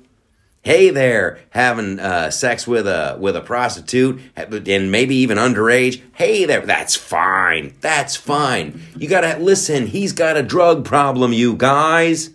hey 0.63 0.89
there 0.89 1.39
having 1.49 1.99
uh, 1.99 2.31
sex 2.31 2.65
with 2.65 2.87
a 2.87 3.17
with 3.19 3.35
a 3.35 3.41
prostitute 3.41 4.19
and 4.35 4.91
maybe 4.91 5.15
even 5.15 5.37
underage 5.37 6.01
hey 6.13 6.45
there 6.45 6.65
that's 6.65 6.95
fine 6.95 7.73
that's 7.81 8.15
fine. 8.15 8.81
You 8.97 9.09
gotta 9.09 9.37
listen 9.39 9.87
he's 9.87 10.13
got 10.13 10.37
a 10.37 10.43
drug 10.43 10.85
problem 10.85 11.33
you 11.33 11.55
guys 11.55 12.29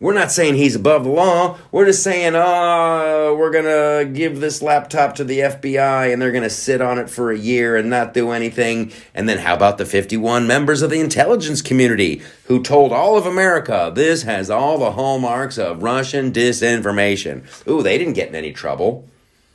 we're 0.00 0.14
not 0.14 0.32
saying 0.32 0.54
he's 0.54 0.74
above 0.74 1.04
the 1.04 1.10
law. 1.10 1.58
We're 1.70 1.84
just 1.84 2.02
saying, 2.02 2.32
oh, 2.34 3.36
we're 3.38 3.50
going 3.50 3.66
to 3.66 4.10
give 4.10 4.40
this 4.40 4.62
laptop 4.62 5.14
to 5.16 5.24
the 5.24 5.40
FBI 5.40 6.10
and 6.10 6.22
they're 6.22 6.32
going 6.32 6.42
to 6.42 6.48
sit 6.48 6.80
on 6.80 6.98
it 6.98 7.10
for 7.10 7.30
a 7.30 7.38
year 7.38 7.76
and 7.76 7.90
not 7.90 8.14
do 8.14 8.30
anything. 8.30 8.92
And 9.14 9.28
then 9.28 9.38
how 9.38 9.54
about 9.54 9.76
the 9.76 9.84
51 9.84 10.46
members 10.46 10.80
of 10.80 10.88
the 10.88 11.00
intelligence 11.00 11.60
community 11.60 12.22
who 12.44 12.62
told 12.62 12.92
all 12.92 13.18
of 13.18 13.26
America 13.26 13.92
this 13.94 14.22
has 14.22 14.48
all 14.48 14.78
the 14.78 14.92
hallmarks 14.92 15.58
of 15.58 15.82
Russian 15.82 16.32
disinformation? 16.32 17.44
Ooh, 17.68 17.82
they 17.82 17.98
didn't 17.98 18.14
get 18.14 18.30
in 18.30 18.34
any 18.34 18.52
trouble. 18.52 19.06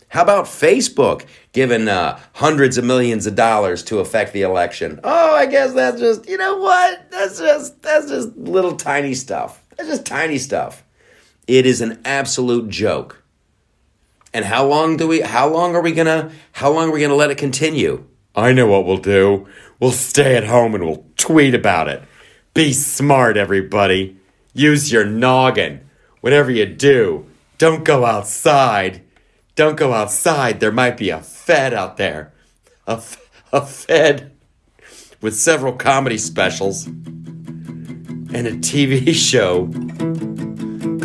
How 0.10 0.22
about 0.22 0.46
Facebook 0.46 1.26
giving 1.54 1.88
uh, 1.88 2.20
hundreds 2.34 2.78
of 2.78 2.86
millions 2.86 3.26
of 3.26 3.34
dollars 3.34 3.82
to 3.86 3.98
affect 3.98 4.32
the 4.32 4.44
election? 4.44 5.00
Oh, 5.04 5.36
I 5.36 5.48
guess 5.48 5.74
that's 5.74 6.00
just, 6.00 6.30
you 6.30 6.38
know 6.38 6.58
what? 6.58 7.10
That's 7.10 7.40
just, 7.40 7.82
that's 7.82 8.10
just 8.10 8.38
little 8.38 8.78
tiny 8.78 9.16
stuff. 9.16 9.65
It's 9.78 9.90
just 9.90 10.06
tiny 10.06 10.38
stuff. 10.38 10.84
It 11.48 11.66
is 11.66 11.82
an 11.82 12.02
absolute 12.06 12.70
joke. 12.70 13.24
And 14.34 14.46
how 14.46 14.66
long 14.66 14.98
do 14.98 15.08
we 15.08 15.22
how 15.22 15.48
long 15.48 15.76
are 15.76 15.82
we 15.82 15.92
gonna 15.92 16.32
how 16.54 16.72
long 16.72 16.90
are 16.90 16.92
we 16.92 17.02
gonna 17.02 17.16
let 17.16 17.32
it 17.32 17.38
continue? 17.38 18.06
I 18.36 18.52
know 18.52 18.68
what 18.68 18.86
we'll 18.86 18.98
do. 18.98 19.48
We'll 19.80 19.92
stay 19.92 20.36
at 20.36 20.46
home 20.46 20.76
and 20.76 20.86
we'll 20.86 21.06
tweet 21.16 21.54
about 21.54 21.88
it. 21.88 22.04
Be 22.54 22.74
smart, 22.74 23.38
everybody. 23.38 24.18
Use 24.54 24.92
your 24.92 25.06
noggin. 25.06 25.82
Whatever 26.22 26.52
you 26.52 26.66
do, 26.66 27.28
don't 27.58 27.86
go 27.86 28.06
outside. 28.06 29.02
Don't 29.56 29.78
go 29.78 29.94
outside. 29.94 30.60
There 30.60 30.72
might 30.72 30.98
be 30.98 31.10
a 31.10 31.22
Fed 31.22 31.74
out 31.74 31.98
there. 31.98 32.34
A, 32.88 33.02
a 33.54 33.66
Fed 33.66 34.32
with 35.22 35.36
several 35.36 35.74
comedy 35.74 36.18
specials 36.18 36.88
and 38.36 38.48
a 38.48 38.52
TV 38.52 39.14
show 39.30 39.68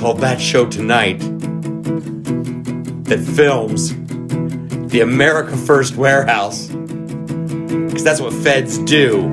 called 0.01 0.19
That 0.19 0.41
Show 0.41 0.67
Tonight 0.69 1.21
that 3.05 3.21
films 3.21 3.95
the 4.91 5.01
America 5.01 5.57
First 5.57 5.95
warehouse. 5.95 6.67
Because 6.67 8.03
that's 8.03 8.21
what 8.21 8.33
feds 8.33 8.79
do. 8.79 9.31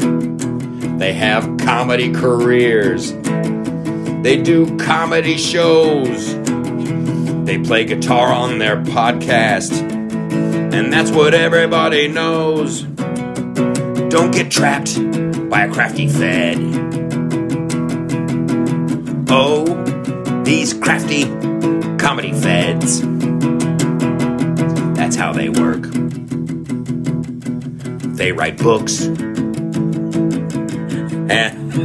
They 1.00 1.14
have 1.14 1.58
comedy 1.58 2.14
careers, 2.14 3.14
they 4.22 4.40
do 4.44 4.78
comedy 4.78 5.38
shows, 5.38 6.36
they 7.46 7.58
play 7.58 7.86
guitar 7.86 8.32
on 8.32 8.60
their 8.60 8.78
podcast, 8.78 9.72
and 9.82 10.94
that's 10.94 11.10
what 11.10 11.34
everybody 11.34 12.08
knows. 12.08 12.84
Don't 14.12 14.32
get 14.32 14.52
trapped 14.52 14.96
by 15.50 15.66
a 15.66 15.72
crafty 15.72 16.08
Fed. 16.08 17.07
These 20.48 20.74
crafty 20.74 21.26
comedy 21.98 22.32
feds. 22.32 23.02
That's 24.96 25.18
how 25.18 25.34
they 25.34 25.50
work. 25.50 25.82
They 28.16 28.32
write 28.32 28.58
books. 28.58 29.08
And 31.30 31.84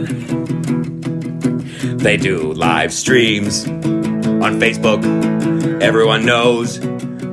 they 1.98 2.16
do 2.16 2.52
live 2.52 2.92
streams 2.92 3.66
on 3.66 4.60
Facebook. 4.60 5.02
Everyone 5.82 6.24
knows 6.24 6.78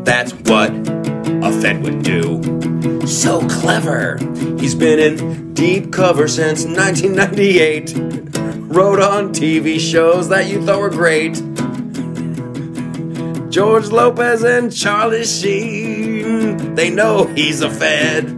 that's 0.03 0.33
what 0.33 0.71
a 0.71 1.51
Fed 1.61 1.83
would 1.83 2.01
do. 2.01 3.05
So 3.05 3.47
clever. 3.47 4.17
He's 4.59 4.73
been 4.73 4.97
in 4.97 5.53
deep 5.53 5.93
cover 5.93 6.27
since 6.27 6.65
1998 6.65 8.28
wrote 8.69 8.99
on 8.99 9.33
TV 9.33 9.79
shows 9.79 10.29
that 10.29 10.47
you 10.47 10.63
thought 10.63 10.79
were 10.79 10.91
great. 10.91 11.33
George 13.49 13.87
Lopez 13.87 14.43
and 14.43 14.71
Charlie 14.71 15.25
Sheen, 15.25 16.75
they 16.75 16.91
know 16.91 17.25
he's 17.25 17.61
a 17.61 17.71
Fed. 17.71 18.29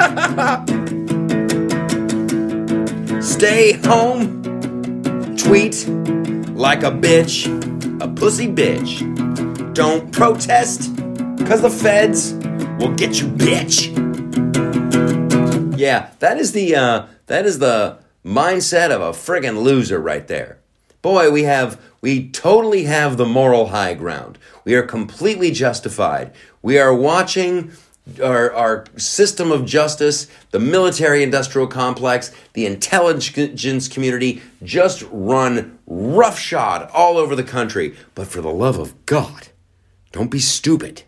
Stay 3.22 3.72
home, 3.84 4.42
tweet 5.38 5.88
like 6.50 6.82
a 6.82 6.90
bitch, 6.90 7.46
a 8.02 8.08
pussy 8.08 8.48
bitch. 8.48 9.00
Don't 9.72 10.12
protest, 10.12 10.94
cause 11.46 11.62
the 11.62 11.70
feds 11.70 12.34
will 12.78 12.94
get 12.94 13.18
you, 13.18 13.28
bitch. 13.28 13.96
Yeah, 15.78 16.10
that 16.18 16.36
is 16.36 16.52
the 16.52 16.76
uh, 16.76 17.06
that 17.28 17.46
is 17.46 17.60
the 17.60 17.98
mindset 18.24 18.90
of 18.90 19.00
a 19.00 19.12
friggin' 19.12 19.62
loser 19.62 19.98
right 19.98 20.26
there. 20.28 20.58
Boy, 21.02 21.30
we 21.30 21.44
have 21.44 21.80
we 22.02 22.28
totally 22.30 22.84
have 22.84 23.16
the 23.16 23.26
moral 23.26 23.68
high 23.68 23.94
ground. 23.94 24.38
We 24.64 24.74
are 24.74 24.82
completely 24.82 25.50
justified. 25.50 26.32
We 26.62 26.78
are 26.78 26.94
watching 26.94 27.72
our, 28.22 28.52
our 28.52 28.84
system 28.96 29.52
of 29.52 29.66
justice, 29.66 30.26
the 30.50 30.58
military 30.58 31.22
industrial 31.22 31.66
complex, 31.66 32.32
the 32.54 32.66
intelligence 32.66 33.88
community 33.88 34.42
just 34.62 35.04
run 35.10 35.78
roughshod 35.86 36.90
all 36.92 37.16
over 37.16 37.36
the 37.36 37.44
country. 37.44 37.94
But 38.14 38.26
for 38.26 38.40
the 38.40 38.52
love 38.52 38.78
of 38.78 39.06
God, 39.06 39.48
don't 40.12 40.30
be 40.30 40.40
stupid. 40.40 41.02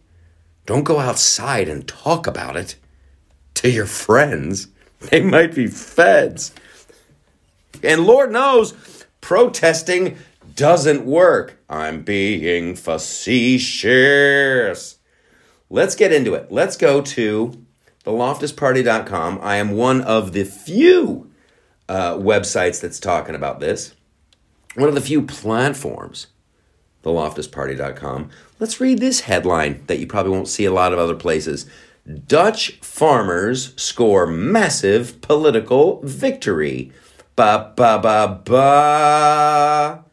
Don't 0.66 0.84
go 0.84 1.00
outside 1.00 1.68
and 1.68 1.88
talk 1.88 2.26
about 2.26 2.56
it 2.56 2.76
to 3.54 3.70
your 3.70 3.86
friends. 3.86 4.68
They 5.00 5.20
might 5.20 5.54
be 5.54 5.66
feds. 5.66 6.52
And 7.84 8.06
Lord 8.06 8.32
knows, 8.32 8.74
protesting 9.20 10.16
doesn't 10.54 11.04
work. 11.04 11.58
I'm 11.68 12.02
being 12.02 12.74
facetious. 12.76 13.88
Let's 15.70 15.94
get 15.94 16.12
into 16.12 16.34
it. 16.34 16.52
Let's 16.52 16.76
go 16.76 17.00
to 17.00 17.64
theloftusparty.com. 18.04 19.38
I 19.42 19.56
am 19.56 19.72
one 19.72 20.02
of 20.02 20.32
the 20.32 20.44
few 20.44 21.30
uh, 21.88 22.14
websites 22.14 22.80
that's 22.80 23.00
talking 23.00 23.34
about 23.34 23.60
this, 23.60 23.94
one 24.74 24.88
of 24.88 24.94
the 24.94 25.00
few 25.00 25.22
platforms, 25.22 26.26
theloftusparty.com. 27.04 28.30
Let's 28.58 28.80
read 28.80 28.98
this 28.98 29.20
headline 29.20 29.82
that 29.86 29.98
you 29.98 30.06
probably 30.06 30.32
won't 30.32 30.48
see 30.48 30.64
a 30.64 30.72
lot 30.72 30.92
of 30.92 30.98
other 30.98 31.14
places. 31.14 31.66
Dutch 32.26 32.72
farmers 32.80 33.80
score 33.80 34.26
massive 34.26 35.20
political 35.20 36.00
victory. 36.02 36.92
Ba 37.34 37.72
ba 37.76 37.98
ba 37.98 38.40
ba. 38.44 40.04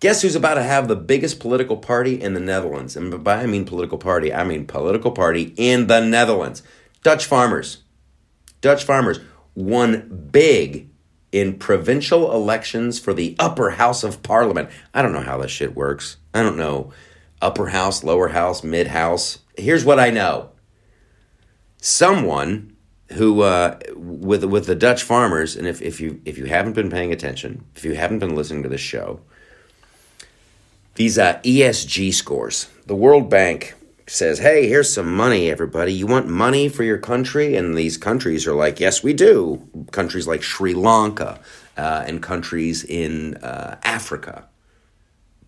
Guess 0.00 0.22
who's 0.22 0.34
about 0.34 0.54
to 0.54 0.62
have 0.62 0.86
the 0.86 0.96
biggest 0.96 1.40
political 1.40 1.76
party 1.76 2.20
in 2.20 2.34
the 2.34 2.40
Netherlands? 2.40 2.96
And 2.96 3.24
by 3.24 3.42
I 3.42 3.46
mean 3.46 3.64
political 3.64 3.98
party, 3.98 4.32
I 4.32 4.44
mean 4.44 4.66
political 4.66 5.10
party 5.10 5.54
in 5.56 5.86
the 5.86 6.00
Netherlands. 6.00 6.62
Dutch 7.02 7.24
farmers. 7.24 7.78
Dutch 8.60 8.84
farmers 8.84 9.20
won 9.54 10.28
big 10.30 10.90
in 11.32 11.58
provincial 11.58 12.32
elections 12.32 12.98
for 12.98 13.12
the 13.12 13.34
upper 13.38 13.70
house 13.70 14.04
of 14.04 14.22
parliament. 14.22 14.68
I 14.92 15.02
don't 15.02 15.12
know 15.12 15.20
how 15.20 15.38
this 15.38 15.50
shit 15.50 15.74
works. 15.74 16.18
I 16.32 16.42
don't 16.42 16.56
know 16.56 16.92
upper 17.42 17.68
house, 17.68 18.04
lower 18.04 18.28
house, 18.28 18.64
mid 18.64 18.88
house. 18.88 19.38
Here's 19.56 19.84
what 19.84 20.00
I 20.00 20.10
know. 20.10 20.50
Someone 21.78 22.73
who 23.12 23.42
uh, 23.42 23.78
with 23.94 24.44
with 24.44 24.66
the 24.66 24.74
Dutch 24.74 25.02
farmers, 25.02 25.56
and 25.56 25.66
if, 25.66 25.82
if 25.82 26.00
you 26.00 26.20
if 26.24 26.38
you 26.38 26.46
haven't 26.46 26.72
been 26.72 26.90
paying 26.90 27.12
attention, 27.12 27.64
if 27.76 27.84
you 27.84 27.94
haven't 27.94 28.18
been 28.18 28.34
listening 28.34 28.62
to 28.62 28.68
this 28.68 28.80
show, 28.80 29.20
these 30.94 31.18
uh, 31.18 31.40
ESG 31.44 32.14
scores. 32.14 32.68
The 32.86 32.94
World 32.94 33.28
Bank 33.28 33.74
says, 34.06 34.38
hey, 34.38 34.68
here's 34.68 34.92
some 34.92 35.14
money, 35.14 35.50
everybody. 35.50 35.92
You 35.92 36.06
want 36.06 36.28
money 36.28 36.68
for 36.68 36.84
your 36.84 36.98
country? 36.98 37.56
And 37.56 37.76
these 37.76 37.96
countries 37.96 38.46
are 38.46 38.54
like, 38.54 38.78
yes, 38.78 39.02
we 39.02 39.12
do. 39.12 39.66
Countries 39.92 40.26
like 40.26 40.42
Sri 40.42 40.74
Lanka 40.74 41.40
uh, 41.76 42.04
and 42.06 42.22
countries 42.22 42.84
in 42.84 43.36
uh, 43.38 43.78
Africa. 43.82 44.46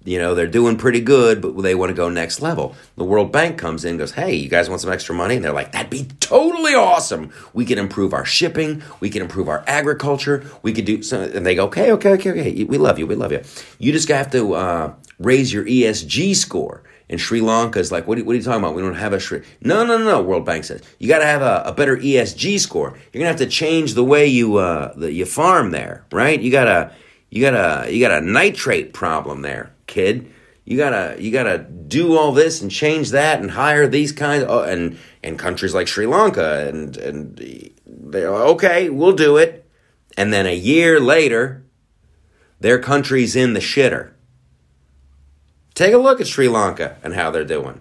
You 0.07 0.19
know, 0.21 0.37
they're 0.37 0.47
doing 0.47 0.77
pretty 0.77 1.01
good, 1.01 1.43
but 1.43 1.61
they 1.61 1.75
want 1.75 1.91
to 1.91 1.95
go 1.95 2.09
next 2.09 2.41
level. 2.41 2.77
The 2.95 3.03
World 3.03 3.33
Bank 3.33 3.59
comes 3.59 3.85
in 3.85 3.91
and 3.91 3.99
goes, 3.99 4.13
Hey, 4.13 4.37
you 4.37 4.49
guys 4.49 4.69
want 4.71 4.81
some 4.81 4.93
extra 4.93 5.17
money? 5.17 5.35
And 5.35 5.45
they're 5.45 5.53
like, 5.53 5.73
That'd 5.73 5.91
be 5.91 6.05
totally 6.21 6.75
awesome. 6.75 7.33
We 7.53 7.65
can 7.65 7.77
improve 7.77 8.15
our 8.15 8.25
shipping. 8.25 8.85
We 9.01 9.11
can 9.11 9.21
improve 9.21 9.49
our 9.49 9.65
agriculture. 9.67 10.45
We 10.63 10.73
could 10.73 10.85
do 10.85 11.03
some. 11.03 11.23
And 11.23 11.45
they 11.45 11.57
go, 11.57 11.67
Okay, 11.67 11.91
okay, 11.91 12.13
okay, 12.13 12.31
okay. 12.31 12.65
We 12.65 12.79
love 12.79 13.01
you. 13.01 13.07
We 13.09 13.17
love 13.17 13.33
you. 13.33 13.43
You 13.81 13.91
just 13.91 14.09
have 14.09 14.31
to 14.31 14.55
uh, 14.55 14.95
raise 15.19 15.53
your 15.53 15.65
ESG 15.65 16.37
score. 16.37 16.85
And 17.09 17.21
Sri 17.21 17.41
Lanka 17.41 17.79
is 17.81 17.91
like, 17.91 18.07
what 18.07 18.19
are, 18.19 18.25
what 18.25 18.33
are, 18.33 18.37
you 18.37 18.43
talking 18.43 18.61
about? 18.61 18.75
We 18.75 18.83
don't 18.83 18.95
have 18.95 19.13
a 19.13 19.21
Sri. 19.21 19.43
No, 19.61 19.85
no, 19.85 19.99
no, 19.99 20.05
no. 20.05 20.23
World 20.23 20.45
Bank 20.45 20.65
says 20.65 20.83
you 21.01 21.09
got 21.09 21.19
to 21.19 21.27
have 21.27 21.43
a, 21.43 21.63
a, 21.67 21.73
better 21.73 21.97
ESG 21.97 22.61
score. 22.61 22.97
You're 23.13 23.21
gonna 23.21 23.27
have 23.27 23.39
to 23.39 23.47
change 23.47 23.95
the 23.95 24.05
way 24.05 24.27
you 24.27 24.57
uh, 24.57 24.93
the, 24.97 25.13
you 25.13 25.25
farm 25.25 25.71
there, 25.71 26.05
right? 26.13 26.41
You 26.41 26.51
gotta 26.51 26.93
you 27.31 27.41
gotta 27.41 27.93
you 27.93 28.01
got 28.01 28.23
a 28.23 28.25
nitrate 28.25 28.93
problem 28.93 29.43
there 29.43 29.73
kid. 29.97 30.31
You 30.65 30.77
gotta 30.77 31.17
you 31.19 31.33
gotta 31.33 31.59
do 31.59 32.17
all 32.17 32.33
this 32.33 32.61
and 32.61 32.71
change 32.71 33.11
that 33.11 33.41
and 33.41 33.51
hire 33.51 33.87
these 33.89 34.13
kinds 34.13 34.45
of, 34.45 34.69
and 34.69 34.99
and 35.23 35.39
countries 35.39 35.75
like 35.75 35.89
Sri 35.89 36.07
Lanka 36.07 36.69
and 36.69 36.97
and 36.97 37.73
they're 37.87 38.31
like, 38.31 38.49
okay, 38.55 38.91
we'll 38.91 39.13
do 39.13 39.37
it. 39.37 39.69
And 40.17 40.33
then 40.33 40.47
a 40.47 40.55
year 40.55 41.01
later, 41.01 41.65
their 42.61 42.79
country's 42.79 43.37
in 43.37 43.53
the 43.55 43.61
shitter. 43.61 44.13
Take 45.75 45.93
a 45.93 45.99
look 45.99 46.21
at 46.21 46.27
Sri 46.27 46.49
Lanka 46.49 46.97
and 47.03 47.15
how 47.15 47.31
they're 47.31 47.45
doing. 47.45 47.81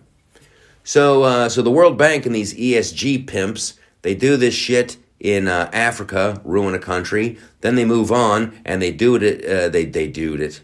So 0.83 1.23
uh, 1.23 1.49
so 1.49 1.61
the 1.61 1.71
World 1.71 1.97
Bank 1.97 2.25
and 2.25 2.35
these 2.35 2.53
ESG 2.53 3.27
pimps, 3.27 3.79
they 4.03 4.15
do 4.15 4.37
this 4.37 4.53
shit 4.53 4.97
in 5.19 5.47
uh, 5.47 5.69
Africa, 5.73 6.39
ruin 6.43 6.75
a 6.75 6.79
country. 6.79 7.37
Then 7.61 7.75
they 7.75 7.85
move 7.85 8.11
on 8.11 8.61
and 8.63 8.81
they 8.81 8.91
do 8.91 9.15
it. 9.15 9.43
Uh, 9.43 9.69
they 9.69 9.85
they 9.85 10.07
do 10.07 10.35
it. 10.35 10.61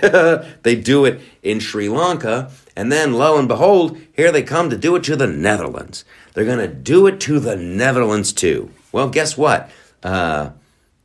they 0.62 0.76
do 0.76 1.04
it 1.04 1.20
in 1.42 1.60
Sri 1.60 1.88
Lanka, 1.88 2.50
and 2.74 2.90
then 2.90 3.14
lo 3.14 3.38
and 3.38 3.48
behold, 3.48 3.98
here 4.12 4.32
they 4.32 4.42
come 4.42 4.70
to 4.70 4.76
do 4.76 4.96
it 4.96 5.04
to 5.04 5.16
the 5.16 5.26
Netherlands. 5.26 6.04
They're 6.34 6.44
going 6.44 6.58
to 6.58 6.68
do 6.68 7.06
it 7.06 7.20
to 7.20 7.40
the 7.40 7.56
Netherlands 7.56 8.32
too. 8.32 8.70
Well, 8.92 9.08
guess 9.08 9.36
what? 9.36 9.70
Uh, 10.02 10.50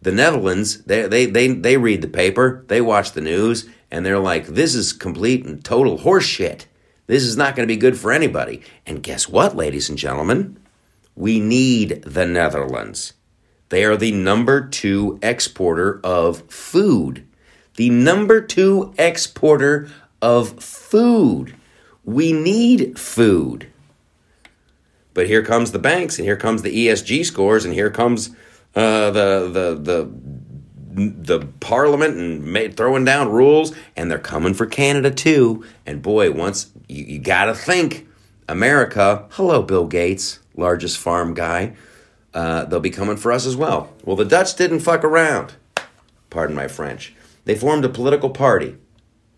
the 0.01 0.12
Netherlands, 0.12 0.84
they, 0.84 1.08
they, 1.08 1.25
they, 1.25 1.47
they 1.47 1.77
read 1.77 2.01
the 2.01 2.08
paper, 2.08 2.65
they 2.67 2.82
watch 2.82 3.12
the 3.12 3.21
news, 3.21 3.69
and 3.89 4.06
they're 4.06 4.19
like, 4.19 4.47
this 4.47 4.73
is 4.73 4.93
complete 4.93 5.45
and 5.45 5.63
total 5.63 5.99
horseshit. 5.99 6.65
This 7.08 7.23
is 7.23 7.38
not 7.38 7.56
going 7.56 7.67
to 7.67 7.73
be 7.73 7.80
good 7.80 7.97
for 7.97 8.12
anybody. 8.12 8.62
And 8.86 9.04
guess 9.04 9.27
what, 9.27 9.56
ladies 9.56 9.89
and 9.89 9.97
gentlemen? 9.97 10.58
We 11.15 11.39
need 11.39 12.04
the 12.04 12.25
Netherlands. 12.25 13.13
They 13.69 13.84
are 13.86 13.97
the 13.97 14.12
number 14.12 14.67
two 14.67 15.19
exporter 15.21 15.99
of 16.04 16.49
food 16.49 17.27
the 17.82 17.89
number 17.89 18.39
two 18.39 18.94
exporter 19.00 19.89
of 20.22 20.62
food. 20.62 21.56
We 22.06 22.32
need 22.32 23.00
food. 23.00 23.72
But 25.15 25.26
here 25.26 25.41
comes 25.41 25.72
the 25.72 25.80
banks, 25.80 26.20
and 26.20 26.28
here 26.28 26.38
comes 26.38 26.62
the 26.62 26.70
ESG 26.70 27.26
scores, 27.26 27.65
and 27.65 27.74
here 27.74 27.89
comes 27.89 28.30
uh, 28.76 29.10
the 29.10 29.50
the 29.52 30.12
the 30.94 31.39
the 31.39 31.48
parliament 31.60 32.17
and 32.17 32.44
made, 32.46 32.78
throwing 32.78 33.04
down 33.04 33.30
rules, 33.30 33.74
and 33.96 34.12
they're 34.12 34.20
coming 34.20 34.54
for 34.54 34.67
Canada 34.67 35.10
too. 35.10 35.65
And 35.84 36.04
boy, 36.04 36.30
once 36.30 36.70
you, 36.88 37.04
you 37.06 37.17
got 37.17 37.46
to 37.46 37.56
think, 37.56 38.08
America. 38.48 39.26
Hello, 39.32 39.63
Bill 39.63 39.88
Gates, 39.88 40.38
largest 40.56 41.00
farm 41.00 41.34
guy. 41.34 41.74
Uh, 42.32 42.63
they'll 42.65 42.80
be 42.80 42.91
coming 42.91 43.17
for 43.17 43.32
us 43.32 43.48
as 43.48 43.56
well. 43.56 43.91
Well, 44.06 44.15
the 44.15 44.24
Dutch 44.24 44.56
didn't 44.56 44.82
fuck 44.82 45.04
around. 45.04 45.54
Pardon 46.30 46.56
my 46.56 46.67
French. 46.67 47.15
They 47.52 47.58
formed 47.58 47.84
a 47.84 47.90
political 47.90 48.30
party. 48.30 48.78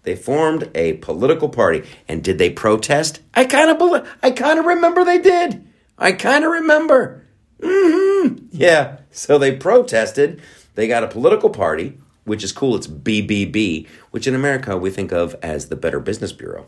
They 0.03 0.15
formed 0.15 0.69
a 0.75 0.93
political 0.97 1.49
party. 1.49 1.81
And 2.07 2.23
did 2.23 2.37
they 2.37 2.51
protest? 2.51 3.21
I 3.33 3.45
kind 3.45 3.71
of 3.71 3.79
believe, 3.79 4.07
I 4.21 4.29
kind 4.29 4.59
of 4.59 4.65
remember 4.65 5.03
they 5.03 5.17
did. 5.17 5.67
I 5.97 6.11
kind 6.11 6.45
of 6.45 6.51
remember. 6.51 7.25
Mm-hmm. 7.59 8.49
Yeah. 8.51 8.97
So 9.09 9.39
they 9.39 9.55
protested. 9.55 10.39
They 10.75 10.87
got 10.87 11.03
a 11.03 11.07
political 11.07 11.49
party, 11.49 11.97
which 12.23 12.43
is 12.43 12.51
cool. 12.51 12.75
It's 12.75 12.85
BBB, 12.85 13.87
which 14.11 14.27
in 14.27 14.35
America 14.35 14.77
we 14.77 14.91
think 14.91 15.11
of 15.11 15.35
as 15.41 15.69
the 15.69 15.75
Better 15.75 15.99
Business 15.99 16.33
Bureau. 16.33 16.67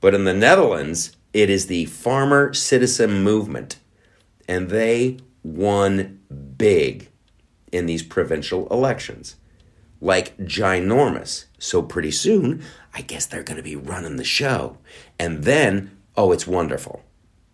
But 0.00 0.14
in 0.14 0.22
the 0.22 0.32
Netherlands, 0.32 1.16
it 1.32 1.50
is 1.50 1.66
the 1.66 1.86
Farmer 1.86 2.54
Citizen 2.54 3.24
Movement. 3.24 3.80
And 4.46 4.68
they 4.68 5.16
won 5.42 6.20
big 6.56 7.08
in 7.72 7.86
these 7.86 8.04
provincial 8.04 8.68
elections 8.68 9.34
like 10.00 10.36
ginormous. 10.38 11.46
So 11.58 11.82
pretty 11.82 12.10
soon, 12.10 12.62
I 12.94 13.02
guess 13.02 13.26
they're 13.26 13.42
going 13.42 13.56
to 13.56 13.62
be 13.62 13.76
running 13.76 14.16
the 14.16 14.24
show. 14.24 14.78
And 15.18 15.44
then, 15.44 15.96
oh, 16.16 16.32
it's 16.32 16.46
wonderful. 16.46 17.02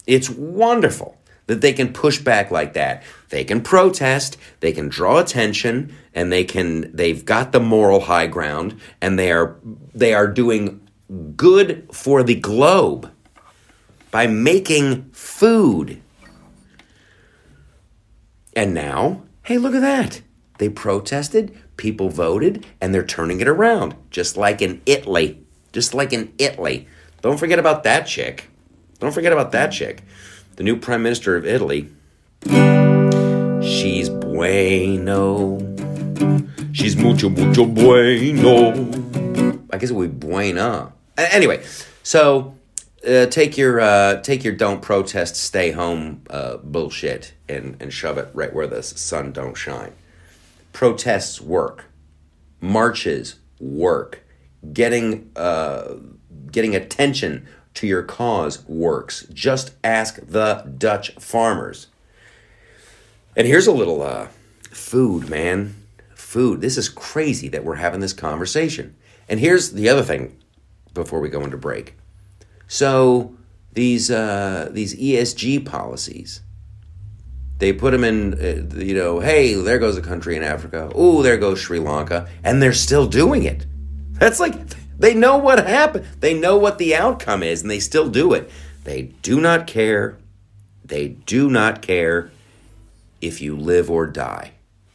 It's 0.06 0.30
wonderful 0.30 1.18
that 1.46 1.60
they 1.60 1.72
can 1.72 1.92
push 1.92 2.18
back 2.18 2.50
like 2.50 2.72
that. 2.74 3.02
They 3.30 3.44
can 3.44 3.60
protest, 3.60 4.36
they 4.60 4.72
can 4.72 4.88
draw 4.88 5.18
attention, 5.18 5.94
and 6.14 6.32
they 6.32 6.44
can 6.44 6.94
they've 6.94 7.24
got 7.24 7.52
the 7.52 7.60
moral 7.60 8.00
high 8.00 8.26
ground 8.26 8.80
and 9.00 9.18
they 9.18 9.32
are 9.32 9.56
they 9.94 10.14
are 10.14 10.26
doing 10.26 10.80
good 11.36 11.88
for 11.92 12.22
the 12.22 12.34
globe 12.34 13.10
by 14.10 14.26
making 14.26 15.10
food. 15.12 16.00
And 18.54 18.74
now, 18.74 19.22
hey, 19.44 19.58
look 19.58 19.74
at 19.74 19.80
that. 19.80 20.20
They 20.58 20.68
protested, 20.68 21.58
people 21.82 22.08
voted, 22.08 22.64
and 22.80 22.94
they're 22.94 23.04
turning 23.04 23.40
it 23.40 23.48
around, 23.48 23.96
just 24.08 24.36
like 24.36 24.62
in 24.62 24.80
Italy. 24.86 25.44
Just 25.72 25.94
like 25.94 26.12
in 26.12 26.32
Italy. 26.38 26.86
Don't 27.22 27.38
forget 27.38 27.58
about 27.58 27.82
that 27.82 28.06
chick. 28.06 28.48
Don't 29.00 29.12
forget 29.12 29.32
about 29.32 29.50
that 29.50 29.72
chick. 29.72 30.04
The 30.54 30.62
new 30.62 30.76
prime 30.76 31.02
minister 31.02 31.36
of 31.36 31.44
Italy. 31.44 31.88
She's 33.62 34.08
bueno. 34.08 35.58
She's 36.72 36.96
mucho, 36.96 37.28
mucho 37.28 37.66
bueno. 37.66 38.70
I 39.72 39.78
guess 39.78 39.90
it 39.90 39.94
would 39.94 40.20
be 40.20 40.26
buena. 40.28 40.92
Anyway, 41.16 41.64
so 42.04 42.54
uh, 43.06 43.26
take 43.26 43.58
your 43.58 43.80
uh, 43.80 44.20
take 44.20 44.44
your 44.44 44.54
don't 44.54 44.80
protest, 44.82 45.34
stay 45.34 45.72
home 45.72 46.22
uh, 46.30 46.58
bullshit 46.58 47.34
and 47.48 47.76
and 47.80 47.92
shove 47.92 48.18
it 48.18 48.28
right 48.34 48.54
where 48.54 48.68
the 48.68 48.84
sun 48.84 49.32
don't 49.32 49.56
shine. 49.56 49.94
Protests 50.72 51.40
work, 51.40 51.86
marches 52.60 53.36
work, 53.60 54.24
getting 54.72 55.30
uh, 55.36 55.94
getting 56.50 56.74
attention 56.74 57.46
to 57.74 57.86
your 57.86 58.02
cause 58.02 58.66
works. 58.68 59.26
Just 59.32 59.72
ask 59.82 60.18
the 60.26 60.74
Dutch 60.78 61.12
farmers. 61.14 61.88
And 63.34 63.46
here's 63.46 63.66
a 63.66 63.72
little 63.72 64.02
uh, 64.02 64.28
food, 64.70 65.28
man. 65.28 65.74
Food. 66.14 66.60
This 66.60 66.76
is 66.76 66.88
crazy 66.88 67.48
that 67.48 67.64
we're 67.64 67.76
having 67.76 68.00
this 68.00 68.12
conversation. 68.12 68.94
And 69.28 69.40
here's 69.40 69.72
the 69.72 69.88
other 69.88 70.02
thing 70.02 70.38
before 70.94 71.20
we 71.20 71.28
go 71.28 71.42
into 71.42 71.56
break. 71.56 71.96
So 72.68 73.34
these 73.72 74.10
uh, 74.10 74.68
these 74.70 74.94
ESG 74.94 75.64
policies, 75.64 76.41
they 77.62 77.72
put 77.72 77.92
them 77.92 78.02
in. 78.02 78.34
Uh, 78.34 78.76
you 78.76 78.92
know, 78.92 79.20
hey, 79.20 79.54
there 79.54 79.78
goes 79.78 79.96
a 79.96 80.02
country 80.02 80.36
in 80.36 80.42
Africa. 80.42 80.90
Oh, 80.96 81.22
there 81.22 81.36
goes 81.36 81.60
Sri 81.60 81.78
Lanka, 81.78 82.28
and 82.42 82.60
they're 82.60 82.72
still 82.72 83.06
doing 83.06 83.44
it. 83.44 83.66
That's 84.14 84.40
like 84.40 84.54
they 84.98 85.14
know 85.14 85.36
what 85.36 85.64
happened. 85.64 86.06
They 86.18 86.34
know 86.34 86.56
what 86.56 86.78
the 86.78 86.96
outcome 86.96 87.44
is, 87.44 87.62
and 87.62 87.70
they 87.70 87.78
still 87.78 88.08
do 88.08 88.32
it. 88.32 88.50
They 88.82 89.02
do 89.22 89.40
not 89.40 89.68
care. 89.68 90.18
They 90.84 91.10
do 91.10 91.48
not 91.48 91.82
care 91.82 92.32
if 93.20 93.40
you 93.40 93.56
live 93.56 93.88
or 93.88 94.08
die. 94.08 94.54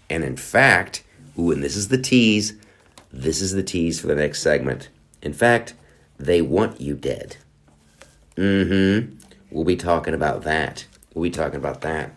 And 0.09 0.25
in 0.25 0.35
fact, 0.35 1.05
ooh, 1.39 1.51
and 1.51 1.63
this 1.63 1.77
is 1.77 1.87
the 1.87 1.97
tease. 1.97 2.53
This 3.13 3.41
is 3.41 3.53
the 3.53 3.63
tease 3.63 4.01
for 4.01 4.07
the 4.07 4.15
next 4.15 4.41
segment. 4.41 4.89
In 5.21 5.31
fact, 5.31 5.73
they 6.17 6.41
want 6.41 6.81
you 6.81 6.95
dead. 6.95 7.37
Mm-hmm. 8.35 9.15
We'll 9.51 9.63
be 9.63 9.77
talking 9.77 10.13
about 10.13 10.41
that. 10.43 10.85
We'll 11.13 11.23
be 11.23 11.29
talking 11.29 11.55
about 11.55 11.79
that. 11.81 12.11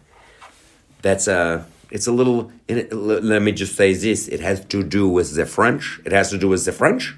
That's 1.03 1.29
uh 1.29 1.65
it's 1.91 2.07
a 2.07 2.13
little 2.13 2.53
it, 2.69 2.93
let 2.93 3.43
me 3.43 3.53
just 3.53 3.75
say 3.77 3.93
this. 3.95 4.29
It 4.29 4.41
has 4.41 4.65
to 4.67 4.83
do 4.83 5.09
with 5.09 5.35
the 5.35 5.47
french. 5.47 6.01
It 6.05 6.13
has 6.13 6.31
to 6.31 6.39
do 6.39 6.49
with 6.49 6.65
the 6.65 6.73
french. 6.73 7.17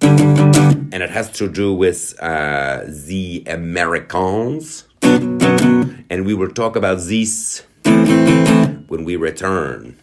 And 0.00 1.02
it 1.02 1.10
has 1.10 1.30
to 1.32 1.48
do 1.48 1.74
with 1.74 2.18
uh, 2.20 2.84
the 2.86 3.44
americans. 3.46 4.84
And 5.02 6.24
we 6.24 6.34
will 6.34 6.50
talk 6.50 6.76
about 6.76 6.98
this 7.00 7.62
when 7.84 9.04
we 9.04 9.16
return. 9.16 9.96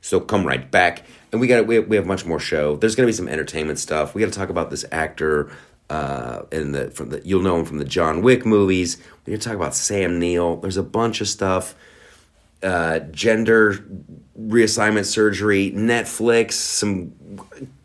So 0.00 0.20
come 0.20 0.46
right 0.46 0.70
back. 0.70 1.02
And 1.32 1.40
we 1.40 1.46
got 1.48 1.66
we 1.66 1.80
we 1.80 1.96
have 1.96 2.06
much 2.06 2.24
more 2.24 2.38
show. 2.38 2.76
There's 2.76 2.94
going 2.94 3.06
to 3.06 3.08
be 3.08 3.16
some 3.16 3.28
entertainment 3.28 3.78
stuff. 3.78 4.14
We 4.14 4.20
got 4.20 4.32
to 4.32 4.38
talk 4.38 4.50
about 4.50 4.70
this 4.70 4.84
actor 4.92 5.50
uh, 5.90 6.42
in 6.50 6.72
the 6.72 6.90
from 6.90 7.10
the 7.10 7.20
you'll 7.24 7.42
know 7.42 7.58
him 7.58 7.64
from 7.64 7.78
the 7.78 7.84
John 7.84 8.22
Wick 8.22 8.46
movies. 8.46 8.98
We 9.24 9.32
got 9.32 9.42
to 9.42 9.48
talk 9.48 9.56
about 9.56 9.74
Sam 9.74 10.18
Neill. 10.18 10.56
There's 10.56 10.76
a 10.76 10.82
bunch 10.82 11.20
of 11.20 11.28
stuff. 11.28 11.74
Uh, 12.62 13.00
gender 13.10 13.84
reassignment 14.38 15.04
surgery, 15.04 15.70
Netflix, 15.72 16.52
some 16.52 17.12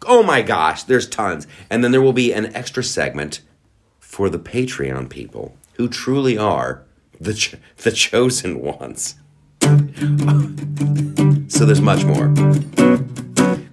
oh 0.05 0.23
my 0.23 0.41
gosh, 0.41 0.83
there's 0.83 1.07
tons. 1.07 1.47
And 1.69 1.83
then 1.83 1.91
there 1.91 2.01
will 2.01 2.13
be 2.13 2.31
an 2.31 2.55
extra 2.55 2.83
segment 2.83 3.41
for 3.99 4.29
the 4.29 4.39
Patreon 4.39 5.09
people 5.09 5.55
who 5.73 5.87
truly 5.87 6.37
are 6.37 6.83
the 7.19 7.33
ch- 7.33 7.55
the 7.77 7.91
chosen 7.91 8.61
ones. 8.61 9.15
so 11.49 11.65
there's 11.65 11.81
much 11.81 12.05
more 12.05 12.33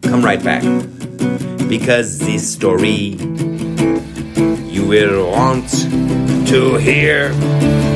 come 0.03 0.25
right 0.25 0.43
back. 0.43 0.63
Because 1.69 2.19
this 2.19 2.53
story 2.53 3.17
will 4.87 5.31
want 5.31 5.69
to 6.49 6.77
hear. 6.77 7.96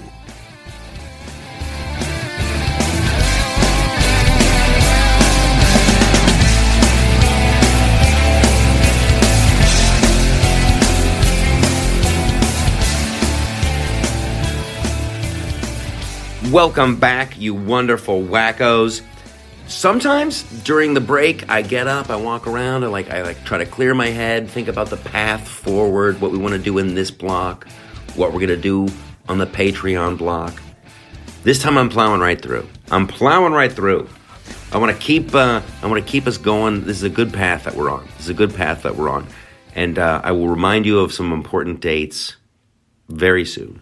Welcome 16.51 16.97
back, 16.97 17.39
you 17.39 17.55
wonderful 17.55 18.21
wackos. 18.21 19.01
Sometimes 19.67 20.43
during 20.63 20.93
the 20.93 20.99
break, 20.99 21.49
I 21.49 21.61
get 21.61 21.87
up, 21.87 22.09
I 22.09 22.17
walk 22.17 22.45
around, 22.45 22.83
I 22.83 22.87
like 22.87 23.09
I 23.09 23.21
like 23.21 23.41
try 23.45 23.57
to 23.59 23.65
clear 23.65 23.93
my 23.93 24.07
head, 24.07 24.49
think 24.49 24.67
about 24.67 24.89
the 24.89 24.97
path 24.97 25.47
forward, 25.47 26.19
what 26.19 26.31
we 26.31 26.37
want 26.37 26.51
to 26.53 26.59
do 26.59 26.77
in 26.77 26.93
this 26.93 27.09
block, 27.09 27.69
what 28.15 28.33
we're 28.33 28.41
gonna 28.41 28.57
do 28.57 28.89
on 29.27 29.37
the 29.37 29.47
Patreon 29.47 30.17
block. 30.17 30.61
This 31.43 31.59
time 31.59 31.77
I'm 31.77 31.89
plowing 31.89 32.21
right 32.21 32.39
through. 32.39 32.67
I'm 32.91 33.07
plowing 33.07 33.53
right 33.53 33.71
through. 33.71 34.07
I 34.71 34.77
want 34.77 34.95
to 34.95 35.01
keep 35.01 35.33
uh, 35.33 35.61
I 35.81 35.87
want 35.87 36.05
to 36.05 36.11
keep 36.11 36.27
us 36.27 36.37
going. 36.37 36.85
This 36.85 36.97
is 36.97 37.03
a 37.03 37.09
good 37.09 37.33
path 37.33 37.63
that 37.65 37.75
we're 37.75 37.89
on. 37.89 38.05
This 38.17 38.25
is 38.25 38.29
a 38.29 38.33
good 38.33 38.53
path 38.53 38.83
that 38.83 38.95
we're 38.95 39.09
on, 39.09 39.27
and 39.75 39.99
uh, 39.99 40.21
I 40.23 40.31
will 40.31 40.47
remind 40.47 40.85
you 40.85 40.99
of 40.99 41.13
some 41.13 41.33
important 41.33 41.81
dates 41.81 42.35
very 43.09 43.45
soon 43.45 43.81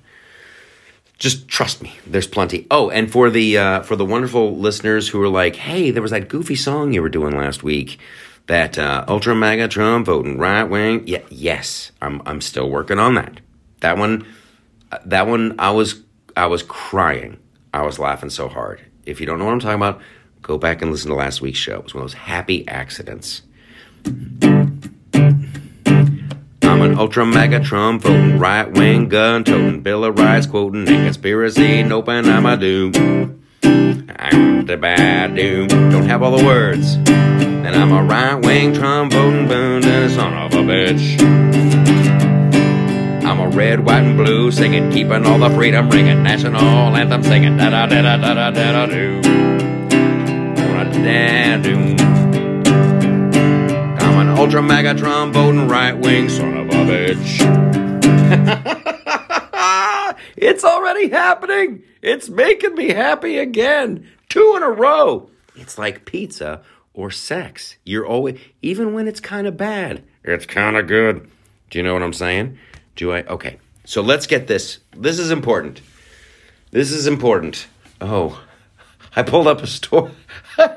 just 1.19 1.49
trust 1.49 1.83
me 1.83 1.93
there's 2.07 2.25
plenty 2.25 2.65
oh 2.71 2.89
and 2.89 3.11
for 3.11 3.29
the 3.29 3.57
uh, 3.57 3.81
for 3.81 3.95
the 3.95 4.05
wonderful 4.05 4.57
listeners 4.57 5.07
who 5.07 5.21
are 5.21 5.29
like 5.29 5.55
hey 5.55 5.91
there 5.91 6.01
was 6.01 6.11
that 6.11 6.29
goofy 6.29 6.55
song 6.55 6.93
you 6.93 7.01
were 7.01 7.09
doing 7.09 7.37
last 7.37 7.61
week 7.61 7.99
that 8.47 8.79
uh, 8.79 9.03
ultra 9.07 9.35
mega 9.35 9.67
trump 9.67 10.05
voting 10.07 10.37
right 10.37 10.63
wing 10.63 11.05
yeah 11.05 11.21
yes 11.29 11.91
i'm 12.01 12.21
i'm 12.25 12.41
still 12.41 12.69
working 12.69 12.97
on 12.97 13.15
that 13.15 13.39
that 13.81 13.97
one 13.97 14.25
that 15.05 15.27
one 15.27 15.55
i 15.59 15.69
was 15.69 16.01
i 16.35 16.45
was 16.45 16.63
crying 16.63 17.37
i 17.73 17.81
was 17.81 17.99
laughing 17.99 18.29
so 18.29 18.47
hard 18.47 18.81
if 19.05 19.19
you 19.19 19.25
don't 19.25 19.39
know 19.39 19.45
what 19.45 19.53
i'm 19.53 19.59
talking 19.59 19.75
about 19.75 20.01
go 20.41 20.57
back 20.57 20.81
and 20.81 20.91
listen 20.91 21.09
to 21.09 21.15
last 21.15 21.41
week's 21.41 21.59
show 21.59 21.75
it 21.75 21.83
was 21.83 21.93
one 21.93 22.03
of 22.03 22.09
those 22.09 22.19
happy 22.19 22.67
accidents 22.67 23.41
I'm 26.79 26.81
an 26.81 26.97
ultra 26.97 27.25
mega 27.25 27.59
Trump 27.59 28.03
voting, 28.03 28.39
right 28.39 28.71
wing 28.71 29.09
gun 29.09 29.43
toting, 29.43 29.81
Bill 29.81 30.05
of 30.05 30.17
Rights 30.17 30.47
quoting, 30.47 30.87
and 30.87 31.05
conspiracy 31.05 31.83
open 31.83 32.29
I'm 32.29 32.45
a 32.45 32.55
doom. 32.55 33.43
I'm 33.63 34.65
the 34.65 34.77
bad 34.77 35.35
doom. 35.35 35.67
Don't 35.67 36.07
have 36.07 36.23
all 36.23 36.37
the 36.37 36.45
words. 36.45 36.95
And 36.95 37.67
I'm 37.67 37.91
a 37.91 38.03
right 38.03 38.35
wing 38.35 38.73
Trump 38.73 39.11
voting 39.11 39.47
boon, 39.47 39.81
son 39.81 40.33
of 40.33 40.53
a 40.53 40.57
bitch. 40.57 41.98
I'm 43.29 43.39
a 43.39 43.47
red, 43.47 43.85
white, 43.85 44.01
and 44.01 44.17
blue 44.17 44.49
singing, 44.49 44.89
keeping 44.89 45.23
all 45.23 45.37
the 45.37 45.51
freedom 45.51 45.87
ringing, 45.91 46.23
national 46.23 46.61
anthem 46.95 47.21
singing, 47.21 47.57
da 47.57 47.69
da 47.69 47.85
da 47.85 48.01
da 48.01 48.17
da 48.17 48.33
da 48.33 48.49
da 48.49 48.71
da 48.71 48.85
do. 48.87 49.21
I'm 53.99 54.17
an 54.17 54.29
ultra 54.29 54.63
mega 54.63 54.95
voting 54.95 55.67
right 55.67 55.93
wing 55.93 56.27
son 56.27 56.57
of 56.57 56.69
a 56.69 56.71
bitch. 56.71 57.39
it's 60.35 60.63
already 60.63 61.09
happening. 61.09 61.83
It's 62.01 62.29
making 62.29 62.73
me 62.73 62.89
happy 62.89 63.37
again. 63.37 64.09
Two 64.29 64.55
in 64.57 64.63
a 64.63 64.71
row. 64.71 65.29
It's 65.55 65.77
like 65.77 66.05
pizza 66.05 66.63
or 66.95 67.11
sex. 67.11 67.77
You're 67.83 68.07
always, 68.07 68.39
even 68.63 68.95
when 68.95 69.07
it's 69.07 69.19
kind 69.19 69.45
of 69.45 69.55
bad, 69.55 70.01
it's 70.23 70.47
kind 70.47 70.75
of 70.75 70.87
good. 70.87 71.29
Do 71.69 71.77
you 71.77 71.83
know 71.83 71.93
what 71.93 72.01
I'm 72.01 72.13
saying? 72.13 72.57
Do 72.99 73.13
I? 73.13 73.23
Okay. 73.23 73.59
So 73.85 74.01
let's 74.01 74.27
get 74.27 74.47
this. 74.47 74.79
This 74.91 75.19
is 75.19 75.31
important. 75.31 75.79
This 76.71 76.91
is 76.91 77.07
important. 77.07 77.67
Oh, 78.01 78.43
I 79.15 79.23
pulled 79.23 79.47
up 79.47 79.61
a 79.61 79.67
story. 79.67 80.11
uh, 80.57 80.75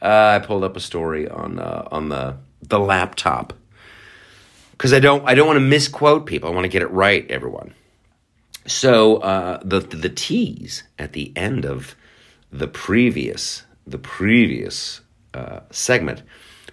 I 0.00 0.40
pulled 0.44 0.62
up 0.62 0.76
a 0.76 0.80
story 0.80 1.28
on 1.28 1.58
uh, 1.58 1.88
on 1.90 2.10
the 2.10 2.36
the 2.62 2.78
laptop 2.78 3.54
because 4.70 4.92
I 4.92 5.00
don't 5.00 5.28
I 5.28 5.34
don't 5.34 5.48
want 5.48 5.56
to 5.56 5.66
misquote 5.66 6.26
people. 6.26 6.48
I 6.48 6.54
want 6.54 6.66
to 6.66 6.68
get 6.68 6.82
it 6.82 6.90
right, 6.92 7.28
everyone. 7.28 7.74
So 8.66 9.16
uh, 9.16 9.58
the 9.64 9.80
the 9.80 10.10
tease 10.10 10.84
at 10.96 11.12
the 11.12 11.32
end 11.34 11.64
of 11.64 11.96
the 12.52 12.68
previous 12.68 13.64
the 13.84 13.98
previous 13.98 15.00
uh, 15.34 15.62
segment 15.72 16.22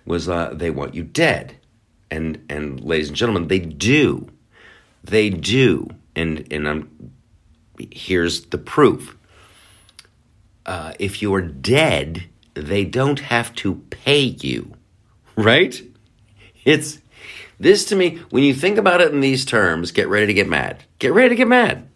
was 0.06 0.30
uh, 0.30 0.54
they 0.54 0.70
want 0.70 0.94
you 0.94 1.02
dead, 1.02 1.58
and 2.14 2.46
and 2.48 2.80
ladies 2.82 3.08
and 3.08 3.18
gentlemen, 3.18 3.48
they 3.48 3.60
do, 3.60 4.30
they 5.04 5.30
do, 5.30 5.90
and 6.16 6.48
and 6.52 6.68
I'm 6.68 7.14
here's 7.92 8.46
the 8.48 8.58
proof. 8.58 9.18
Uh, 10.66 10.94
if 11.00 11.22
you're 11.22 11.42
dead, 11.42 12.26
they 12.54 12.86
don't 12.86 13.20
have 13.20 13.54
to 13.56 13.76
pay 13.90 14.22
you, 14.22 14.74
right? 15.36 15.82
It's 16.64 17.00
this 17.60 17.86
to 17.86 17.96
me, 17.96 18.20
when 18.30 18.44
you 18.44 18.54
think 18.54 18.78
about 18.78 19.02
it 19.02 19.12
in 19.12 19.20
these 19.20 19.44
terms, 19.44 19.92
get 19.92 20.08
ready 20.08 20.28
to 20.28 20.34
get 20.34 20.48
mad. 20.48 20.84
Get 21.00 21.14
ready 21.14 21.30
to 21.30 21.36
get 21.36 21.48
mad. 21.48 21.88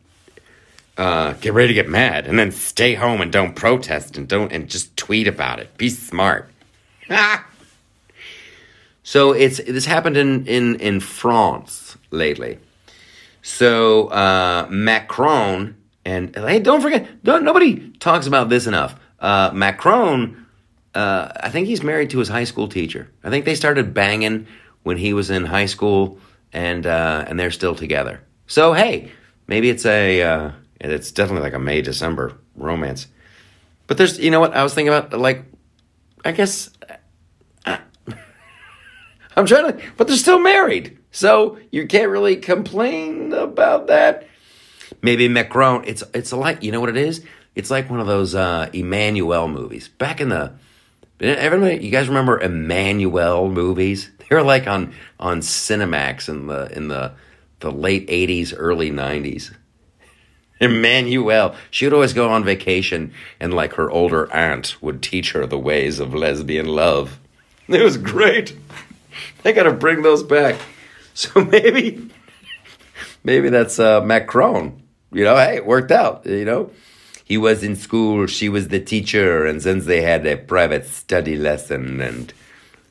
Uh, 0.97 1.33
get 1.33 1.53
ready 1.53 1.67
to 1.67 1.73
get 1.75 1.87
mad, 1.87 2.25
and 2.25 2.39
then 2.39 2.51
stay 2.51 2.95
home 2.95 3.21
and 3.21 3.31
don't 3.31 3.55
protest 3.55 4.17
and 4.17 4.27
don't 4.27 4.51
and 4.51 4.67
just 4.67 4.97
tweet 4.97 5.27
about 5.27 5.59
it. 5.59 5.77
Be 5.77 5.89
smart. 5.89 6.49
so 9.07 9.31
it's 9.31 9.63
this 9.63 9.85
happened 9.85 10.17
in 10.17 10.45
in 10.47 10.75
in 10.81 10.99
France 10.99 11.97
lately. 12.11 12.59
So 13.41 14.09
uh, 14.09 14.67
Macron 14.69 15.77
and 16.03 16.35
hey, 16.35 16.59
don't 16.59 16.81
forget, 16.81 17.23
don't, 17.23 17.45
nobody 17.45 17.89
talks 17.99 18.27
about 18.27 18.49
this 18.49 18.67
enough. 18.67 18.99
Uh, 19.21 19.51
Macron, 19.53 20.45
uh, 20.93 21.31
I 21.39 21.49
think 21.49 21.67
he's 21.67 21.81
married 21.83 22.09
to 22.09 22.19
his 22.19 22.27
high 22.27 22.43
school 22.43 22.67
teacher. 22.67 23.09
I 23.23 23.29
think 23.29 23.45
they 23.45 23.55
started 23.55 23.93
banging 23.93 24.45
when 24.83 24.97
he 24.97 25.13
was 25.13 25.29
in 25.29 25.45
high 25.45 25.67
school, 25.67 26.19
and 26.51 26.85
uh, 26.85 27.23
and 27.29 27.39
they're 27.39 27.49
still 27.49 27.75
together. 27.75 28.19
So 28.47 28.73
hey, 28.73 29.13
maybe 29.47 29.69
it's 29.69 29.85
a 29.85 30.21
uh, 30.21 30.51
it's 30.81 31.13
definitely 31.13 31.43
like 31.43 31.53
a 31.53 31.59
May 31.59 31.81
December 31.81 32.33
romance. 32.57 33.07
But 33.87 33.95
there's 33.95 34.19
you 34.19 34.31
know 34.31 34.41
what 34.41 34.53
I 34.53 34.63
was 34.63 34.73
thinking 34.73 34.93
about 34.93 35.17
like 35.17 35.45
I 36.25 36.33
guess 36.33 36.71
I'm 39.37 39.45
trying 39.45 39.71
to, 39.71 39.83
but 39.97 40.07
they're 40.07 40.17
still 40.17 40.39
married, 40.39 40.97
so 41.11 41.59
you 41.71 41.85
can't 41.85 42.09
really 42.09 42.37
complain 42.37 43.31
about 43.33 43.85
that. 43.85 44.27
Maybe 45.03 45.27
Macron. 45.27 45.83
It's 45.85 46.03
it's 46.15 46.31
a 46.31 46.35
like 46.35 46.63
you 46.63 46.71
know 46.71 46.79
what 46.79 46.89
it 46.89 46.97
is. 46.97 47.23
It's 47.53 47.69
like 47.69 47.87
one 47.87 47.99
of 47.99 48.07
those 48.07 48.33
uh, 48.33 48.69
Emmanuelle 48.73 49.51
movies 49.51 49.87
back 49.87 50.19
in 50.19 50.29
the. 50.29 50.53
Everybody, 51.19 51.83
you 51.83 51.91
guys 51.91 52.07
remember 52.07 52.39
Emmanuelle 52.39 53.51
movies? 53.51 54.11
They 54.29 54.35
were 54.35 54.43
like 54.43 54.67
on 54.67 54.93
on 55.21 55.39
Cinemax 55.39 56.27
in 56.27 56.47
the 56.47 56.69
in 56.75 56.89
the 56.89 57.13
the 57.61 57.71
late 57.71 58.09
'80s, 58.09 58.53
early 58.57 58.91
'90s. 58.91 59.55
Emmanuelle, 60.61 61.55
she 61.71 61.85
would 61.85 61.93
always 61.93 62.11
go 62.11 62.29
on 62.29 62.43
vacation, 62.43 63.13
and 63.39 63.53
like 63.53 63.75
her 63.75 63.89
older 63.89 64.29
aunt 64.33 64.81
would 64.81 65.01
teach 65.01 65.31
her 65.31 65.45
the 65.45 65.57
ways 65.57 66.01
of 66.01 66.13
lesbian 66.13 66.65
love. 66.65 67.21
It 67.69 67.81
was 67.81 67.95
great. 67.95 68.57
I 69.45 69.51
got 69.51 69.63
to 69.63 69.73
bring 69.73 70.01
those 70.01 70.23
back. 70.23 70.59
So 71.17 71.43
maybe, 71.43 72.11
maybe 73.23 73.49
that's 73.49 73.79
uh, 73.79 74.01
Macron. 74.01 74.83
You 75.11 75.23
know, 75.23 75.35
hey, 75.35 75.55
it 75.55 75.65
worked 75.65 75.89
out. 75.89 76.27
You 76.27 76.45
know, 76.45 76.69
he 77.25 77.39
was 77.39 77.63
in 77.63 77.75
school, 77.75 78.27
she 78.27 78.49
was 78.49 78.67
the 78.67 78.79
teacher, 78.79 79.43
and 79.43 79.59
since 79.59 79.85
they 79.85 80.01
had 80.01 80.27
a 80.27 80.37
private 80.37 80.85
study 80.85 81.35
lesson, 81.35 82.01
and 82.01 82.31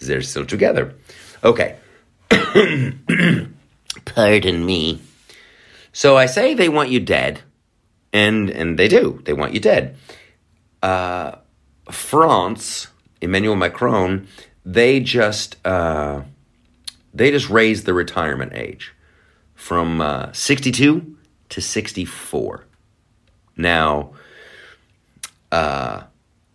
they're 0.01 0.23
still 0.23 0.45
together. 0.45 0.97
Okay. 1.45 1.77
Pardon 4.05 4.67
me. 4.67 5.01
So 5.93 6.17
I 6.17 6.27
say 6.27 6.55
they 6.55 6.69
want 6.69 6.91
you 6.91 7.01
dead, 7.01 7.41
and 8.13 8.51
and 8.51 8.79
they 8.79 8.89
do. 8.89 9.23
They 9.25 9.33
want 9.33 9.55
you 9.55 9.61
dead. 9.61 9.97
Uh, 10.83 11.37
France, 11.91 12.89
Emmanuel 13.21 13.57
Macron, 13.57 14.27
they 14.67 14.99
just 14.99 15.57
uh, 15.65 16.23
they 17.15 17.31
just 17.31 17.49
raised 17.49 17.87
the 17.87 17.95
retirement 17.95 18.53
age 18.53 18.93
from 19.55 20.01
uh, 20.01 20.33
62 20.33 21.17
to 21.49 21.61
64. 21.61 22.65
Now, 23.57 24.11
uh, 25.53 26.03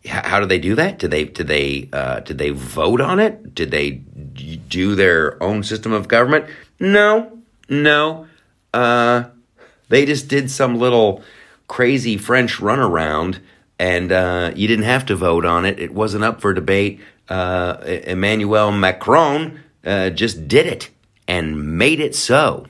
how 0.05 0.39
do 0.41 0.45
they 0.45 0.59
do 0.59 0.75
that? 0.75 0.99
Did 0.99 1.09
they 1.11 1.23
did 1.23 1.47
they 1.47 1.89
uh, 1.93 2.19
did 2.19 2.37
they 2.37 2.49
vote 2.49 2.99
on 2.99 3.19
it? 3.19 3.55
Did 3.55 3.71
they 3.71 3.91
do 3.91 4.93
their 4.95 5.41
own 5.41 5.63
system 5.63 5.93
of 5.93 6.07
government? 6.09 6.45
No, 6.79 7.39
no. 7.69 8.27
Uh, 8.73 9.25
they 9.87 10.05
just 10.05 10.27
did 10.27 10.51
some 10.51 10.77
little 10.77 11.23
crazy 11.67 12.17
French 12.17 12.57
runaround, 12.57 13.39
and 13.79 14.11
uh, 14.11 14.51
you 14.55 14.67
didn't 14.67 14.85
have 14.85 15.05
to 15.05 15.15
vote 15.15 15.45
on 15.45 15.65
it. 15.65 15.79
It 15.79 15.93
wasn't 15.93 16.23
up 16.25 16.41
for 16.41 16.53
debate. 16.53 16.99
Uh, 17.31 17.77
Emmanuel 18.03 18.73
Macron 18.73 19.61
uh, 19.85 20.09
just 20.09 20.49
did 20.49 20.67
it 20.67 20.89
and 21.29 21.77
made 21.77 22.01
it 22.01 22.13
so. 22.13 22.65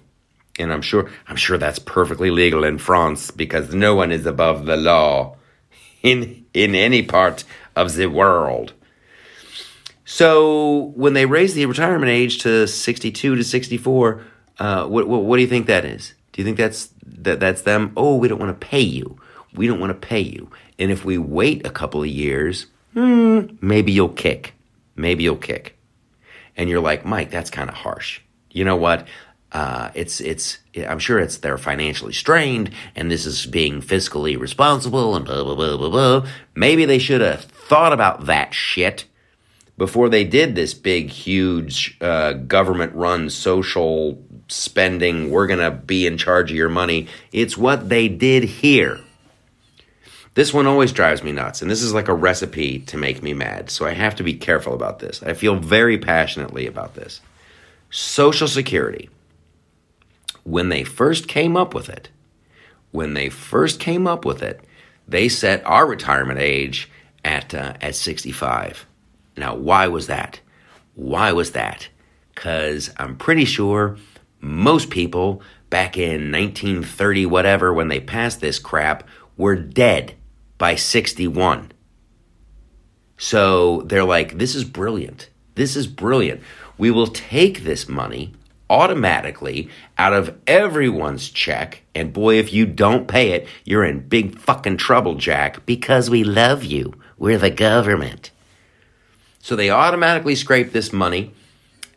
And 0.60 0.72
I'm 0.72 0.84
sure 0.84 1.10
I'm 1.28 1.36
sure 1.36 1.58
that's 1.58 1.80
perfectly 1.80 2.30
legal 2.30 2.64
in 2.64 2.78
France 2.78 3.32
because 3.32 3.74
no 3.74 3.96
one 3.96 4.12
is 4.12 4.28
above 4.28 4.66
the 4.68 4.78
law 4.78 5.36
in 6.04 6.46
in 6.54 6.76
any 6.76 7.02
part 7.02 7.44
of 7.76 7.96
the 7.96 8.06
world. 8.06 8.74
So 10.06 10.92
when 10.96 11.14
they 11.14 11.26
raise 11.26 11.56
the 11.56 11.66
retirement 11.66 12.12
age 12.12 12.38
to 12.44 12.68
62 12.68 13.36
to 13.36 13.44
64, 13.44 14.26
uh, 14.60 14.86
what, 14.86 15.08
what, 15.08 15.24
what 15.24 15.38
do 15.38 15.42
you 15.42 15.48
think 15.48 15.66
that 15.68 15.86
is? 15.86 16.14
Do 16.34 16.42
you 16.42 16.46
think 16.46 16.58
that's 16.58 16.90
that 17.04 17.40
that's 17.40 17.64
them? 17.64 17.94
Oh, 17.98 18.18
we 18.18 18.28
don't 18.28 18.40
want 18.40 18.60
to 18.60 18.68
pay 18.68 18.82
you. 18.82 19.18
We 19.56 19.66
don't 19.66 19.80
want 19.80 19.90
to 19.90 20.08
pay 20.08 20.20
you. 20.20 20.52
And 20.78 20.92
if 20.92 21.04
we 21.04 21.18
wait 21.18 21.66
a 21.66 21.72
couple 21.72 22.04
of 22.04 22.10
years, 22.10 22.68
hmm, 22.94 23.42
maybe 23.62 23.92
you'll 23.92 24.10
kick. 24.10 24.54
Maybe 24.96 25.24
you'll 25.24 25.36
kick. 25.36 25.78
And 26.58 26.70
you're 26.70 26.82
like, 26.82 27.06
Mike, 27.06 27.32
that's 27.32 27.50
kind 27.50 27.70
of 27.70 27.76
harsh. 27.76 28.22
You 28.52 28.66
know 28.66 28.76
what? 28.76 29.08
Uh, 29.52 29.90
it's 29.94 30.22
it's 30.22 30.60
I'm 30.88 31.00
sure 31.00 31.20
it's 31.20 31.38
they're 31.38 31.58
financially 31.58 32.14
strained 32.14 32.72
and 32.96 33.12
this 33.12 33.26
is 33.26 33.46
being 33.46 33.82
fiscally 33.82 34.40
responsible 34.40 35.16
and 35.16 35.26
blah 35.26 35.44
blah 35.44 35.56
blah 35.56 35.78
blah 35.78 35.90
blah. 35.90 36.30
Maybe 36.56 36.86
they 36.86 37.00
should 37.00 37.20
have 37.20 37.44
thought 37.44 37.92
about 37.92 38.28
that 38.28 38.54
shit 38.54 39.06
before 39.78 40.08
they 40.08 40.24
did 40.24 40.56
this 40.56 40.74
big 40.74 41.10
huge 41.10 41.98
uh, 42.00 42.34
government 42.34 42.94
run 42.96 43.30
social 43.30 44.24
spending. 44.48 45.32
We're 45.32 45.48
gonna 45.48 45.72
be 45.72 46.08
in 46.08 46.18
charge 46.18 46.52
of 46.52 46.58
your 46.58 46.70
money. 46.70 47.08
It's 47.34 47.58
what 47.58 47.90
they 47.90 48.08
did 48.08 48.44
here. 48.44 49.02
This 50.34 50.54
one 50.54 50.66
always 50.66 50.94
drives 50.94 51.24
me 51.24 51.32
nuts, 51.32 51.62
and 51.62 51.70
this 51.70 51.82
is 51.82 51.94
like 51.94 52.08
a 52.08 52.14
recipe 52.14 52.80
to 52.80 52.98
make 52.98 53.22
me 53.22 53.34
mad. 53.34 53.70
So 53.70 53.86
I 53.86 53.92
have 53.92 54.16
to 54.16 54.24
be 54.24 54.34
careful 54.34 54.74
about 54.74 55.00
this. 55.00 55.22
I 55.22 55.34
feel 55.34 55.56
very 55.56 55.98
passionately 55.98 56.68
about 56.68 56.96
this. 56.96 57.22
Social 57.90 58.48
Security 58.48 59.10
when 60.44 60.70
they 60.70 60.84
first 60.84 61.28
came 61.28 61.56
up 61.56 61.76
with 61.76 61.88
it, 61.88 62.10
when 62.90 63.14
they 63.14 63.30
first 63.30 63.80
came 63.80 64.08
up 64.08 64.26
with 64.26 64.42
it, 64.42 64.60
they 65.08 65.30
set 65.30 65.64
our 65.68 65.86
retirement 65.86 66.40
age 66.40 66.90
at 67.24 67.54
uh, 67.54 67.74
at 67.80 67.94
65. 67.94 68.88
Now, 69.38 69.56
why 69.56 69.88
was 69.88 70.08
that? 70.08 70.40
Why 70.96 71.32
was 71.32 71.52
that? 71.52 71.90
because 72.42 72.92
I'm 72.98 73.18
pretty 73.18 73.46
sure 73.46 73.98
most 74.40 74.90
people 74.90 75.44
back 75.70 75.96
in 75.96 76.32
1930, 76.32 77.28
whatever, 77.28 77.72
when 77.72 77.88
they 77.88 78.00
passed 78.00 78.42
this 78.42 78.58
crap, 78.58 79.08
were 79.38 79.56
dead 79.56 80.16
by 80.62 80.76
61. 80.76 81.72
So 83.18 83.82
they're 83.82 84.04
like, 84.04 84.38
this 84.38 84.54
is 84.54 84.64
brilliant. 84.64 85.32
This 85.56 85.76
is 85.76 85.88
brilliant. 85.88 86.42
We 86.78 86.92
will 86.92 87.08
take 87.08 87.64
this 87.64 87.90
money 87.90 88.36
automatically 88.70 89.70
out 89.98 90.14
of 90.14 90.38
everyone's 90.46 91.32
check. 91.32 91.82
And 91.96 92.14
boy, 92.14 92.36
if 92.36 92.54
you 92.54 92.68
don't 92.68 93.08
pay 93.08 93.32
it, 93.32 93.48
you're 93.66 93.84
in 93.84 94.08
big 94.08 94.38
fucking 94.38 94.78
trouble, 94.78 95.16
Jack, 95.16 95.66
because 95.66 96.12
we 96.12 96.24
love 96.24 96.64
you. 96.64 96.94
We're 97.18 97.40
the 97.40 97.50
government. 97.50 98.30
So 99.40 99.56
they 99.56 99.72
automatically 99.72 100.36
scrape 100.36 100.74
this 100.74 100.94
money 100.94 101.34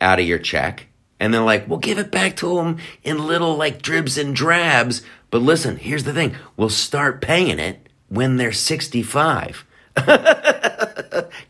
out 0.01 0.17
of 0.17 0.25
your 0.25 0.39
check. 0.39 0.87
And 1.19 1.31
they're 1.31 1.41
like, 1.41 1.67
we'll 1.67 1.77
give 1.77 1.99
it 1.99 2.09
back 2.09 2.35
to 2.37 2.55
them 2.55 2.79
in 3.03 3.27
little 3.27 3.55
like 3.57 3.83
dribs 3.83 4.17
and 4.17 4.35
drabs. 4.35 5.03
But 5.29 5.43
listen, 5.43 5.77
here's 5.77 6.03
the 6.03 6.13
thing 6.13 6.35
we'll 6.57 6.69
start 6.69 7.21
paying 7.21 7.59
it 7.59 7.85
when 8.09 8.37
they're 8.37 8.51
65. 8.51 9.65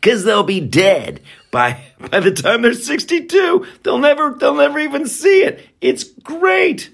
Cause 0.02 0.24
they'll 0.24 0.44
be 0.44 0.60
dead 0.60 1.20
by 1.50 1.80
by 1.98 2.20
the 2.20 2.30
time 2.30 2.62
they're 2.62 2.74
62. 2.74 3.66
They'll 3.82 3.98
never 3.98 4.36
they'll 4.38 4.54
never 4.54 4.78
even 4.78 5.06
see 5.06 5.42
it. 5.42 5.66
It's 5.80 6.04
great. 6.04 6.90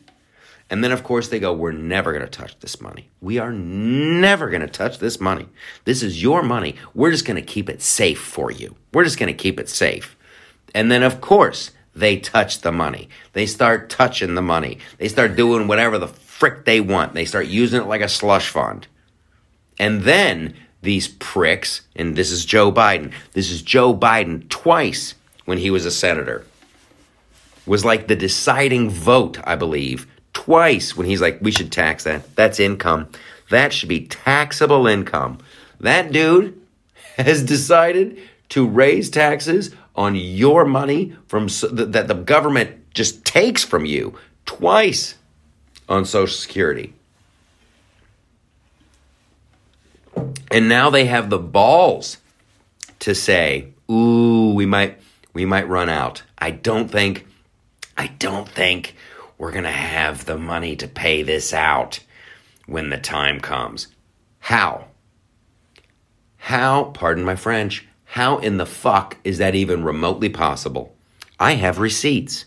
And 0.70 0.82
then 0.82 0.92
of 0.92 1.04
course 1.04 1.28
they 1.28 1.38
go, 1.38 1.52
we're 1.52 1.72
never 1.72 2.14
gonna 2.14 2.26
touch 2.26 2.58
this 2.60 2.80
money. 2.80 3.10
We 3.20 3.38
are 3.38 3.52
never 3.52 4.48
gonna 4.48 4.66
touch 4.66 4.98
this 4.98 5.20
money. 5.20 5.46
This 5.84 6.02
is 6.02 6.22
your 6.22 6.42
money. 6.42 6.76
We're 6.94 7.10
just 7.10 7.26
gonna 7.26 7.42
keep 7.42 7.68
it 7.68 7.82
safe 7.82 8.20
for 8.20 8.50
you. 8.50 8.74
We're 8.94 9.04
just 9.04 9.18
gonna 9.18 9.34
keep 9.34 9.60
it 9.60 9.68
safe. 9.68 10.16
And 10.74 10.90
then 10.90 11.02
of 11.02 11.20
course 11.20 11.72
they 11.94 12.16
touch 12.16 12.62
the 12.62 12.72
money. 12.72 13.10
They 13.34 13.44
start 13.44 13.90
touching 13.90 14.34
the 14.34 14.42
money. 14.42 14.78
They 14.96 15.08
start 15.08 15.36
doing 15.36 15.68
whatever 15.68 15.98
the 15.98 16.08
frick 16.08 16.64
they 16.64 16.80
want. 16.80 17.12
They 17.12 17.26
start 17.26 17.46
using 17.46 17.82
it 17.82 17.86
like 17.86 18.00
a 18.00 18.08
slush 18.08 18.48
fund. 18.48 18.86
And 19.78 20.02
then 20.02 20.54
these 20.82 21.08
pricks, 21.08 21.82
and 21.94 22.16
this 22.16 22.30
is 22.30 22.44
Joe 22.44 22.72
Biden, 22.72 23.12
this 23.32 23.50
is 23.50 23.62
Joe 23.62 23.94
Biden 23.96 24.48
twice 24.48 25.14
when 25.44 25.58
he 25.58 25.70
was 25.70 25.86
a 25.86 25.90
senator, 25.90 26.44
was 27.66 27.84
like 27.84 28.08
the 28.08 28.16
deciding 28.16 28.90
vote, 28.90 29.38
I 29.44 29.56
believe, 29.56 30.06
twice 30.32 30.96
when 30.96 31.06
he's 31.06 31.20
like, 31.20 31.38
we 31.40 31.52
should 31.52 31.70
tax 31.70 32.04
that. 32.04 32.34
That's 32.36 32.58
income. 32.58 33.08
That 33.50 33.72
should 33.72 33.88
be 33.88 34.06
taxable 34.06 34.86
income. 34.86 35.38
That 35.80 36.12
dude 36.12 36.60
has 37.16 37.42
decided 37.42 38.18
to 38.50 38.66
raise 38.66 39.10
taxes 39.10 39.74
on 39.94 40.14
your 40.14 40.64
money 40.64 41.16
from 41.26 41.48
that 41.70 42.08
the 42.08 42.14
government 42.14 42.92
just 42.94 43.24
takes 43.24 43.64
from 43.64 43.84
you 43.84 44.18
twice 44.46 45.16
on 45.88 46.04
Social 46.04 46.36
Security. 46.36 46.94
And 50.50 50.68
now 50.68 50.90
they 50.90 51.06
have 51.06 51.30
the 51.30 51.38
balls 51.38 52.18
to 53.00 53.14
say, 53.14 53.68
"Ooh, 53.90 54.52
we 54.54 54.66
might 54.66 54.98
we 55.32 55.44
might 55.44 55.68
run 55.68 55.88
out." 55.88 56.22
I 56.38 56.50
don't 56.50 56.90
think 56.90 57.26
I 57.96 58.08
don't 58.08 58.48
think 58.48 58.94
we're 59.38 59.52
going 59.52 59.64
to 59.64 59.70
have 59.70 60.24
the 60.24 60.38
money 60.38 60.76
to 60.76 60.86
pay 60.86 61.22
this 61.22 61.52
out 61.52 62.00
when 62.66 62.90
the 62.90 62.98
time 62.98 63.40
comes. 63.40 63.88
How? 64.38 64.86
How, 66.36 66.84
pardon 66.84 67.24
my 67.24 67.36
French, 67.36 67.86
how 68.04 68.38
in 68.38 68.56
the 68.56 68.66
fuck 68.66 69.16
is 69.24 69.38
that 69.38 69.54
even 69.54 69.84
remotely 69.84 70.28
possible? 70.28 70.94
I 71.38 71.54
have 71.54 71.78
receipts. 71.78 72.44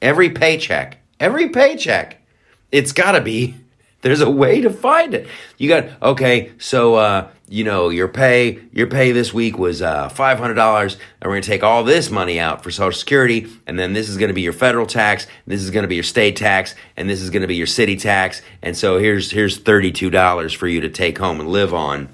Every 0.00 0.30
paycheck, 0.30 0.98
every 1.18 1.48
paycheck, 1.48 2.22
it's 2.70 2.92
got 2.92 3.12
to 3.12 3.20
be 3.20 3.54
there's 4.00 4.20
a 4.20 4.30
way 4.30 4.60
to 4.60 4.70
find 4.70 5.14
it. 5.14 5.26
You 5.56 5.68
got 5.68 6.02
okay, 6.02 6.52
so 6.58 6.94
uh, 6.94 7.28
you 7.48 7.64
know 7.64 7.88
your 7.88 8.08
pay 8.08 8.60
your 8.72 8.86
pay 8.86 9.12
this 9.12 9.34
week 9.34 9.58
was 9.58 9.82
uh, 9.82 10.08
five 10.08 10.38
hundred 10.38 10.54
dollars, 10.54 10.94
and 10.94 11.28
we're 11.28 11.36
gonna 11.36 11.42
take 11.42 11.64
all 11.64 11.82
this 11.82 12.10
money 12.10 12.38
out 12.38 12.62
for 12.62 12.70
Social 12.70 12.98
Security, 12.98 13.48
and 13.66 13.78
then 13.78 13.92
this 13.92 14.08
is 14.08 14.16
gonna 14.16 14.32
be 14.32 14.42
your 14.42 14.52
federal 14.52 14.86
tax, 14.86 15.26
this 15.46 15.62
is 15.62 15.70
gonna 15.70 15.88
be 15.88 15.96
your 15.96 16.04
state 16.04 16.36
tax, 16.36 16.74
and 16.96 17.10
this 17.10 17.20
is 17.20 17.30
gonna 17.30 17.48
be 17.48 17.56
your 17.56 17.66
city 17.66 17.96
tax, 17.96 18.40
and 18.62 18.76
so 18.76 18.98
here's 18.98 19.32
here's 19.32 19.58
thirty 19.58 19.90
two 19.90 20.10
dollars 20.10 20.52
for 20.52 20.68
you 20.68 20.80
to 20.80 20.88
take 20.88 21.18
home 21.18 21.40
and 21.40 21.48
live 21.48 21.74
on. 21.74 22.08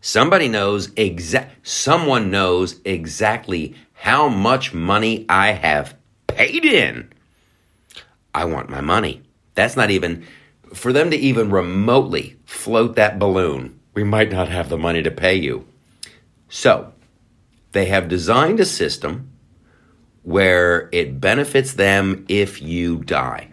Somebody 0.00 0.48
knows 0.48 0.90
exact. 0.96 1.66
Someone 1.66 2.30
knows 2.30 2.80
exactly 2.84 3.74
how 3.92 4.28
much 4.28 4.74
money 4.74 5.26
I 5.28 5.52
have 5.52 5.96
paid 6.26 6.64
in. 6.64 7.12
I 8.34 8.44
want 8.44 8.68
my 8.68 8.80
money. 8.80 9.22
That's 9.54 9.76
not 9.76 9.90
even 9.90 10.26
for 10.74 10.92
them 10.92 11.10
to 11.10 11.16
even 11.16 11.50
remotely 11.50 12.36
float 12.44 12.96
that 12.96 13.18
balloon, 13.18 13.78
we 13.94 14.04
might 14.04 14.30
not 14.30 14.48
have 14.48 14.68
the 14.68 14.78
money 14.78 15.02
to 15.02 15.10
pay 15.10 15.34
you. 15.34 15.66
So, 16.48 16.92
they 17.72 17.86
have 17.86 18.08
designed 18.08 18.60
a 18.60 18.64
system 18.64 19.30
where 20.22 20.88
it 20.92 21.20
benefits 21.20 21.74
them 21.74 22.24
if 22.28 22.60
you 22.60 22.98
die. 22.98 23.50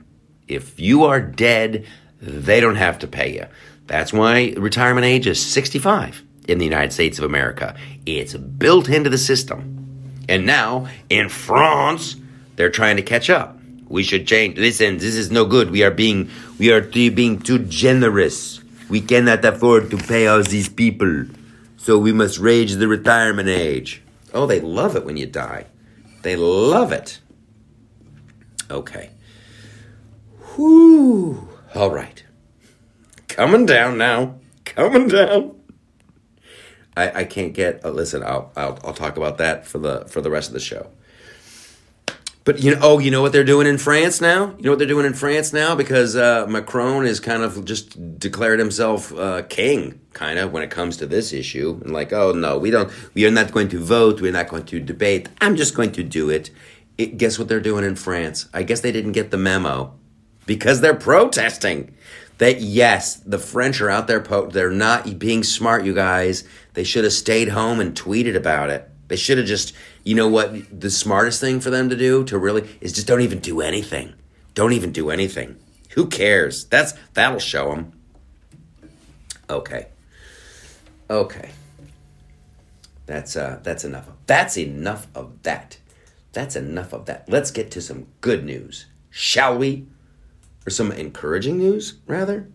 If 0.48 0.80
you 0.80 1.04
are 1.04 1.22
dead, 1.22 1.86
they 2.22 2.60
don't 2.60 2.76
have 2.76 3.00
to 3.00 3.08
pay 3.08 3.34
you. 3.34 3.46
That's 3.86 4.14
why 4.14 4.54
retirement 4.58 5.06
age 5.06 5.28
is 5.28 5.44
65 5.46 6.24
in 6.48 6.58
the 6.58 6.66
United 6.66 6.92
States 6.92 7.20
of 7.20 7.26
America. 7.26 7.76
It's 8.06 8.34
built 8.34 8.90
into 8.90 9.10
the 9.10 9.18
system. 9.18 10.24
And 10.30 10.46
now 10.46 10.88
in 11.10 11.30
France, 11.30 12.16
they're 12.56 12.70
trying 12.70 12.96
to 12.96 13.02
catch 13.02 13.30
up. 13.30 13.58
We 13.88 14.04
should 14.04 14.28
change. 14.28 14.58
Listen, 14.58 14.98
this 14.98 15.16
is 15.16 15.32
no 15.32 15.46
good. 15.46 15.72
We 15.72 15.84
are 15.84 15.92
being 15.92 16.30
we 16.58 16.72
are 16.72 16.82
being 16.82 17.40
too 17.40 17.60
generous. 17.60 18.62
We 18.90 19.02
cannot 19.02 19.44
afford 19.46 19.92
to 19.92 19.98
pay 19.98 20.28
all 20.28 20.44
these 20.44 20.70
people. 20.70 21.26
So 21.78 21.98
we 21.98 22.14
must 22.14 22.40
raise 22.40 22.78
the 22.78 22.88
retirement 22.88 23.50
age. 23.50 24.02
Oh, 24.34 24.46
they 24.46 24.62
love 24.62 24.96
it 24.96 25.06
when 25.06 25.18
you 25.18 25.26
die. 25.26 25.66
They 26.22 26.36
love 26.36 26.92
it. 26.92 27.20
Okay. 28.72 29.12
Whoo. 30.58 31.50
All 31.76 31.92
right. 31.92 32.24
Coming 33.28 33.66
down 33.66 33.98
now. 33.98 34.36
Coming 34.66 35.08
down. 35.08 35.56
I, 36.96 37.22
I 37.22 37.24
can't 37.24 37.54
get. 37.54 37.84
Uh, 37.84 37.90
listen, 37.90 38.24
I'll, 38.24 38.52
I'll 38.56 38.80
I'll 38.84 38.94
talk 38.94 39.18
about 39.18 39.38
that 39.40 39.66
for 39.66 39.80
the 39.80 40.06
for 40.06 40.22
the 40.22 40.30
rest 40.30 40.50
of 40.50 40.54
the 40.54 40.60
show. 40.60 40.88
But 42.46 42.62
you 42.62 42.72
know, 42.72 42.80
oh, 42.82 43.00
you 43.00 43.10
know 43.10 43.22
what 43.22 43.32
they're 43.32 43.46
doing 43.46 43.68
in 43.68 43.78
France 43.78 44.20
now? 44.20 44.54
You 44.58 44.64
know 44.64 44.72
what 44.72 44.80
they're 44.80 44.88
doing 44.88 45.06
in 45.06 45.14
France 45.14 45.54
now 45.54 45.76
because 45.76 46.16
uh, 46.16 46.46
Macron 46.50 47.06
has 47.06 47.20
kind 47.22 47.42
of 47.42 47.64
just 47.64 48.20
declared 48.20 48.60
himself 48.60 49.14
uh, 49.14 49.44
king, 49.44 50.02
kind 50.12 50.38
of 50.38 50.52
when 50.52 50.62
it 50.62 50.70
comes 50.70 50.98
to 50.98 51.06
this 51.06 51.32
issue, 51.32 51.80
and 51.84 51.94
like, 51.94 52.12
oh 52.12 52.34
no, 52.34 52.58
we 52.58 52.70
don't, 52.70 52.92
we 53.14 53.26
are 53.26 53.32
not 53.32 53.54
going 53.54 53.70
to 53.70 53.80
vote, 53.80 54.20
we're 54.20 54.34
not 54.34 54.50
going 54.50 54.66
to 54.66 54.80
debate. 54.80 55.30
I'm 55.40 55.56
just 55.56 55.74
going 55.74 55.94
to 55.94 56.04
do 56.04 56.30
it. 56.30 56.50
it 56.98 57.18
guess 57.18 57.40
what 57.40 57.48
they're 57.48 57.62
doing 57.62 57.86
in 57.86 57.96
France? 57.96 58.50
I 58.54 58.64
guess 58.64 58.82
they 58.82 58.92
didn't 58.92 59.14
get 59.14 59.32
the 59.32 59.38
memo 59.38 59.98
because 60.46 60.82
they're 60.82 60.96
protesting. 60.96 61.96
That 62.40 62.60
yes, 62.60 63.16
the 63.18 63.38
French 63.38 63.80
are 63.80 63.90
out 63.90 64.08
there. 64.08 64.20
Po- 64.20 64.48
they're 64.48 64.72
not 64.72 65.18
being 65.18 65.44
smart, 65.44 65.86
you 65.86 65.94
guys. 65.94 66.44
They 66.74 66.84
should 66.84 67.04
have 67.04 67.14
stayed 67.14 67.50
home 67.50 67.80
and 67.80 67.96
tweeted 67.96 68.36
about 68.36 68.70
it. 68.70 68.90
They 69.08 69.16
should 69.16 69.38
have 69.38 69.48
just, 69.48 69.74
you 70.04 70.16
know 70.16 70.28
what, 70.28 70.80
the 70.80 70.90
smartest 70.90 71.40
thing 71.40 71.60
for 71.60 71.70
them 71.70 71.90
to 71.90 71.96
do 71.96 72.24
to 72.26 72.38
really 72.38 72.68
is 72.82 72.94
just 72.94 73.08
don't 73.08 73.22
even 73.22 73.40
do 73.40 73.62
anything. 73.62 74.14
Don't 74.54 74.74
even 74.74 74.92
do 74.92 75.10
anything. 75.10 75.58
Who 75.92 76.08
cares? 76.08 76.66
That's 76.66 76.94
that'll 77.14 77.40
show 77.40 77.70
them. 77.70 77.94
Okay. 79.50 79.88
Okay. 81.10 81.50
That's 83.06 83.36
uh 83.36 83.60
that's 83.64 83.84
enough. 83.84 84.08
That's 84.26 84.58
enough 84.58 85.08
of 85.16 85.44
that. 85.44 85.78
That's 86.32 86.56
enough 86.56 86.94
of 86.94 87.06
that. 87.06 87.30
Let's 87.30 87.52
get 87.52 87.72
to 87.72 87.82
some 87.82 88.08
good 88.22 88.44
news. 88.44 88.88
Shall 89.10 89.58
we? 89.58 89.88
Or 90.66 90.70
some 90.70 90.92
encouraging 90.92 91.58
news, 91.58 92.00
rather? 92.08 92.50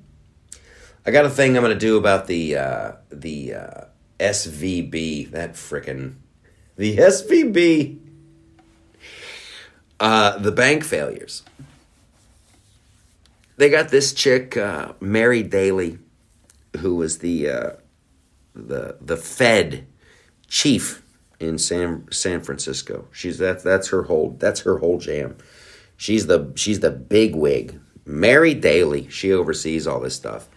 I 1.07 1.11
got 1.11 1.26
a 1.26 1.30
thing 1.30 1.57
I'm 1.57 1.62
going 1.62 1.72
to 1.72 1.78
do 1.78 1.96
about 1.96 2.26
the 2.26 2.57
uh 2.57 2.92
the 3.11 3.55
uh 3.55 3.84
SVB, 4.18 5.30
that 5.30 5.53
frickin' 5.53 6.16
the 6.79 6.97
SVB, 6.97 7.99
uh, 10.01 10.39
the 10.39 10.53
bank 10.53 10.85
failures. 10.85 11.43
They 13.57 13.68
got 13.68 13.89
this 13.89 14.14
chick, 14.14 14.57
uh, 14.57 14.93
Mary 15.01 15.43
Daly, 15.43 15.99
who 16.79 16.95
was 16.95 17.18
the 17.18 17.51
uh, 17.51 17.70
the 18.55 18.97
the 19.01 19.16
Fed 19.16 19.87
chief 20.47 21.03
in 21.41 21.59
San 21.59 22.07
San 22.12 22.41
Francisco. 22.41 23.09
She's 23.11 23.39
that 23.39 23.64
that's 23.64 23.89
her 23.89 24.05
whole 24.05 24.37
that's 24.39 24.61
her 24.61 24.79
whole 24.79 24.99
jam. 24.99 25.37
She's 25.97 26.29
the 26.29 26.53
she's 26.55 26.79
the 26.79 26.93
big 26.93 27.35
wig. 27.35 27.81
Mary 28.07 28.55
Daly. 28.55 29.09
She 29.11 29.33
oversees 29.33 29.87
all 29.89 30.01
this 30.01 30.14
stuff. 30.14 30.49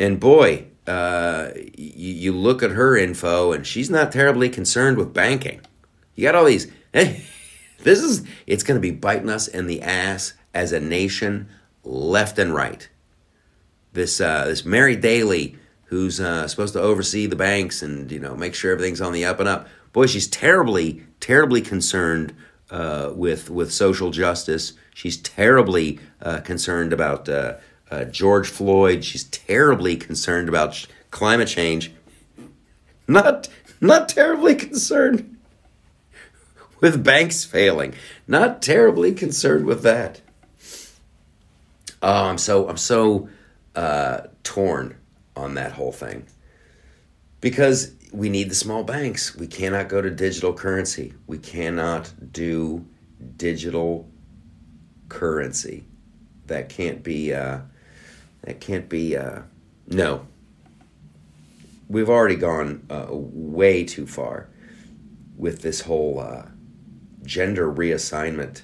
And 0.00 0.18
boy, 0.18 0.69
uh, 0.90 1.52
you, 1.76 2.14
you 2.14 2.32
look 2.32 2.62
at 2.62 2.72
her 2.72 2.96
info 2.96 3.52
and 3.52 3.66
she's 3.66 3.90
not 3.90 4.12
terribly 4.12 4.48
concerned 4.48 4.96
with 4.96 5.14
banking. 5.14 5.60
You 6.14 6.24
got 6.24 6.34
all 6.34 6.44
these, 6.44 6.70
This 7.82 8.00
is 8.00 8.24
it's 8.46 8.62
going 8.62 8.76
to 8.76 8.80
be 8.80 8.90
biting 8.90 9.30
us 9.30 9.48
in 9.48 9.66
the 9.66 9.82
ass 9.82 10.34
as 10.52 10.72
a 10.72 10.80
nation, 10.80 11.48
left 11.82 12.38
and 12.38 12.54
right. 12.54 12.88
This 13.92 14.20
uh, 14.20 14.44
this 14.46 14.64
Mary 14.64 14.96
Daly, 14.96 15.56
who's 15.84 16.20
uh, 16.20 16.46
supposed 16.46 16.74
to 16.74 16.80
oversee 16.80 17.26
the 17.26 17.36
banks 17.36 17.82
and 17.82 18.10
you 18.12 18.20
know 18.20 18.36
make 18.36 18.54
sure 18.54 18.72
everything's 18.72 19.00
on 19.00 19.12
the 19.12 19.24
up 19.24 19.40
and 19.40 19.48
up. 19.48 19.68
Boy, 19.92 20.06
she's 20.06 20.28
terribly, 20.28 21.04
terribly 21.18 21.60
concerned 21.62 22.34
uh, 22.70 23.12
with 23.14 23.50
with 23.50 23.72
social 23.72 24.10
justice. 24.10 24.74
She's 24.94 25.16
terribly 25.16 25.98
uh, 26.20 26.40
concerned 26.40 26.92
about 26.92 27.28
uh, 27.90 28.04
George 28.04 28.48
Floyd. 28.48 29.04
She's 29.04 29.24
terribly 29.24 29.96
concerned 29.96 30.48
about 30.48 30.74
sh- 30.74 30.86
climate 31.10 31.48
change. 31.48 31.92
Not 33.08 33.48
not 33.80 34.08
terribly 34.08 34.54
concerned 34.54 35.36
with 36.80 37.02
banks 37.02 37.44
failing. 37.44 37.94
Not 38.28 38.62
terribly 38.62 39.12
concerned 39.12 39.66
with 39.66 39.82
that. 39.82 40.20
Oh, 42.02 42.28
I'm 42.28 42.38
so 42.38 42.68
I'm 42.68 42.76
so 42.76 43.28
uh, 43.74 44.22
torn 44.42 44.96
on 45.36 45.54
that 45.54 45.72
whole 45.72 45.92
thing 45.92 46.26
because 47.40 47.94
we 48.12 48.28
need 48.28 48.50
the 48.50 48.54
small 48.54 48.84
banks. 48.84 49.34
We 49.34 49.46
cannot 49.46 49.88
go 49.88 50.00
to 50.00 50.10
digital 50.10 50.52
currency. 50.52 51.14
We 51.26 51.38
cannot 51.38 52.12
do 52.32 52.86
digital 53.36 54.08
currency. 55.08 55.84
That 56.46 56.68
can't 56.68 57.02
be. 57.02 57.34
Uh, 57.34 57.60
that 58.42 58.60
can't 58.60 58.88
be. 58.88 59.16
Uh, 59.16 59.42
no. 59.86 60.26
We've 61.88 62.08
already 62.08 62.36
gone 62.36 62.86
uh, 62.88 63.08
way 63.10 63.84
too 63.84 64.06
far 64.06 64.48
with 65.36 65.62
this 65.62 65.82
whole 65.82 66.20
uh, 66.20 66.46
gender 67.24 67.72
reassignment 67.72 68.62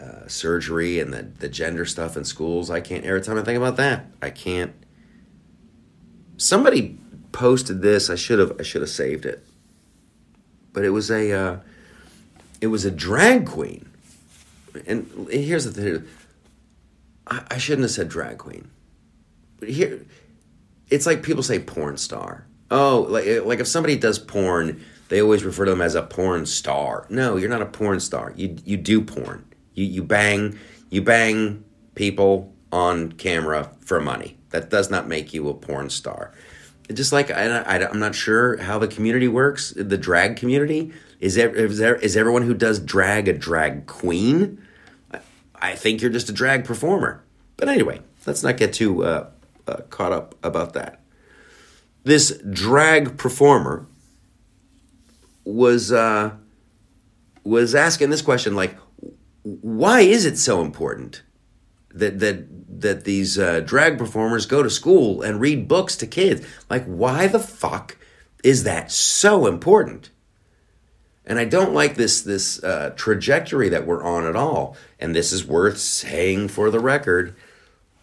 uh, 0.00 0.26
surgery 0.26 0.98
and 0.98 1.12
the, 1.12 1.22
the 1.22 1.48
gender 1.48 1.84
stuff 1.84 2.16
in 2.16 2.24
schools. 2.24 2.70
I 2.70 2.80
can't, 2.80 3.04
every 3.04 3.20
time 3.20 3.38
I 3.38 3.42
think 3.42 3.56
about 3.56 3.76
that, 3.76 4.06
I 4.20 4.30
can't. 4.30 4.72
Somebody 6.36 6.98
posted 7.30 7.82
this. 7.82 8.10
I 8.10 8.16
should 8.16 8.40
have, 8.40 8.56
I 8.58 8.64
should 8.64 8.82
have 8.82 8.90
saved 8.90 9.24
it. 9.24 9.46
But 10.72 10.84
it 10.84 10.90
was 10.90 11.10
a, 11.10 11.30
uh, 11.30 11.58
it 12.60 12.66
was 12.66 12.84
a 12.84 12.90
drag 12.90 13.46
queen. 13.46 13.88
And 14.86 15.28
here's 15.30 15.64
the 15.64 15.70
thing 15.70 16.08
I, 17.26 17.42
I 17.52 17.58
shouldn't 17.58 17.82
have 17.82 17.90
said 17.90 18.08
drag 18.08 18.38
queen. 18.38 18.70
But 19.58 19.70
here, 19.70 20.04
it's 20.90 21.06
like 21.06 21.22
people 21.22 21.42
say 21.42 21.58
porn 21.58 21.96
star. 21.96 22.46
Oh, 22.70 23.06
like, 23.08 23.26
eh, 23.26 23.40
like 23.40 23.60
if 23.60 23.66
somebody 23.66 23.96
does 23.96 24.18
porn, 24.18 24.84
they 25.08 25.20
always 25.20 25.44
refer 25.44 25.64
to 25.64 25.70
them 25.70 25.80
as 25.80 25.94
a 25.94 26.02
porn 26.02 26.46
star. 26.46 27.06
No, 27.10 27.36
you're 27.36 27.50
not 27.50 27.62
a 27.62 27.66
porn 27.66 28.00
star. 28.00 28.32
You 28.36 28.56
you 28.64 28.76
do 28.76 29.00
porn. 29.00 29.44
You 29.74 29.84
you 29.84 30.02
bang 30.02 30.58
you 30.90 31.02
bang 31.02 31.64
people 31.94 32.54
on 32.72 33.12
camera 33.12 33.70
for 33.80 34.00
money. 34.00 34.38
That 34.50 34.70
does 34.70 34.90
not 34.90 35.08
make 35.08 35.32
you 35.34 35.48
a 35.48 35.54
porn 35.54 35.90
star. 35.90 36.32
Just 36.92 37.12
like 37.12 37.30
I, 37.30 37.88
I'm 37.90 37.98
not 37.98 38.14
sure 38.14 38.58
how 38.58 38.78
the 38.78 38.88
community 38.88 39.28
works. 39.28 39.72
The 39.76 39.96
drag 39.96 40.36
community 40.36 40.92
is 41.20 41.34
there, 41.34 41.54
is 41.54 41.78
there 41.78 41.96
is 41.96 42.16
everyone 42.16 42.42
who 42.42 42.54
does 42.54 42.78
drag 42.78 43.28
a 43.28 43.32
drag 43.32 43.86
queen? 43.86 44.63
I, 45.72 45.74
think 45.74 46.02
you're 46.02 46.10
just 46.10 46.28
a 46.28 46.32
drag 46.32 46.64
performer. 46.64 47.22
But 47.56 47.68
anyway, 47.68 48.00
let's 48.26 48.42
not 48.42 48.56
get 48.56 48.72
too 48.72 49.04
uh, 49.04 49.30
uh, 49.66 49.76
caught 49.90 50.12
up 50.12 50.34
about 50.42 50.72
that. 50.74 51.00
This 52.04 52.38
drag 52.50 53.16
performer 53.16 53.86
was 55.44 55.92
uh, 55.92 56.32
was 57.44 57.74
asking 57.74 58.10
this 58.10 58.22
question 58.22 58.54
like, 58.54 58.76
why 59.42 60.00
is 60.00 60.24
it 60.24 60.38
so 60.38 60.60
important 60.60 61.22
that 61.90 62.18
that 62.20 62.46
that 62.80 63.04
these 63.04 63.38
uh, 63.38 63.60
drag 63.60 63.98
performers 63.98 64.46
go 64.46 64.62
to 64.62 64.70
school 64.70 65.22
and 65.22 65.40
read 65.40 65.68
books 65.68 65.96
to 65.96 66.06
kids? 66.06 66.46
Like, 66.68 66.84
why 66.84 67.26
the 67.26 67.40
fuck 67.40 67.96
is 68.42 68.64
that 68.64 68.90
so 68.92 69.46
important? 69.46 70.10
And 71.26 71.38
I 71.38 71.44
don't 71.44 71.72
like 71.72 71.94
this 71.94 72.20
this 72.20 72.62
uh, 72.62 72.92
trajectory 72.96 73.68
that 73.70 73.86
we're 73.86 74.04
on 74.04 74.26
at 74.26 74.36
all. 74.36 74.76
And 75.00 75.14
this 75.14 75.32
is 75.32 75.44
worth 75.46 75.78
saying 75.78 76.48
for 76.48 76.70
the 76.70 76.80
record. 76.80 77.34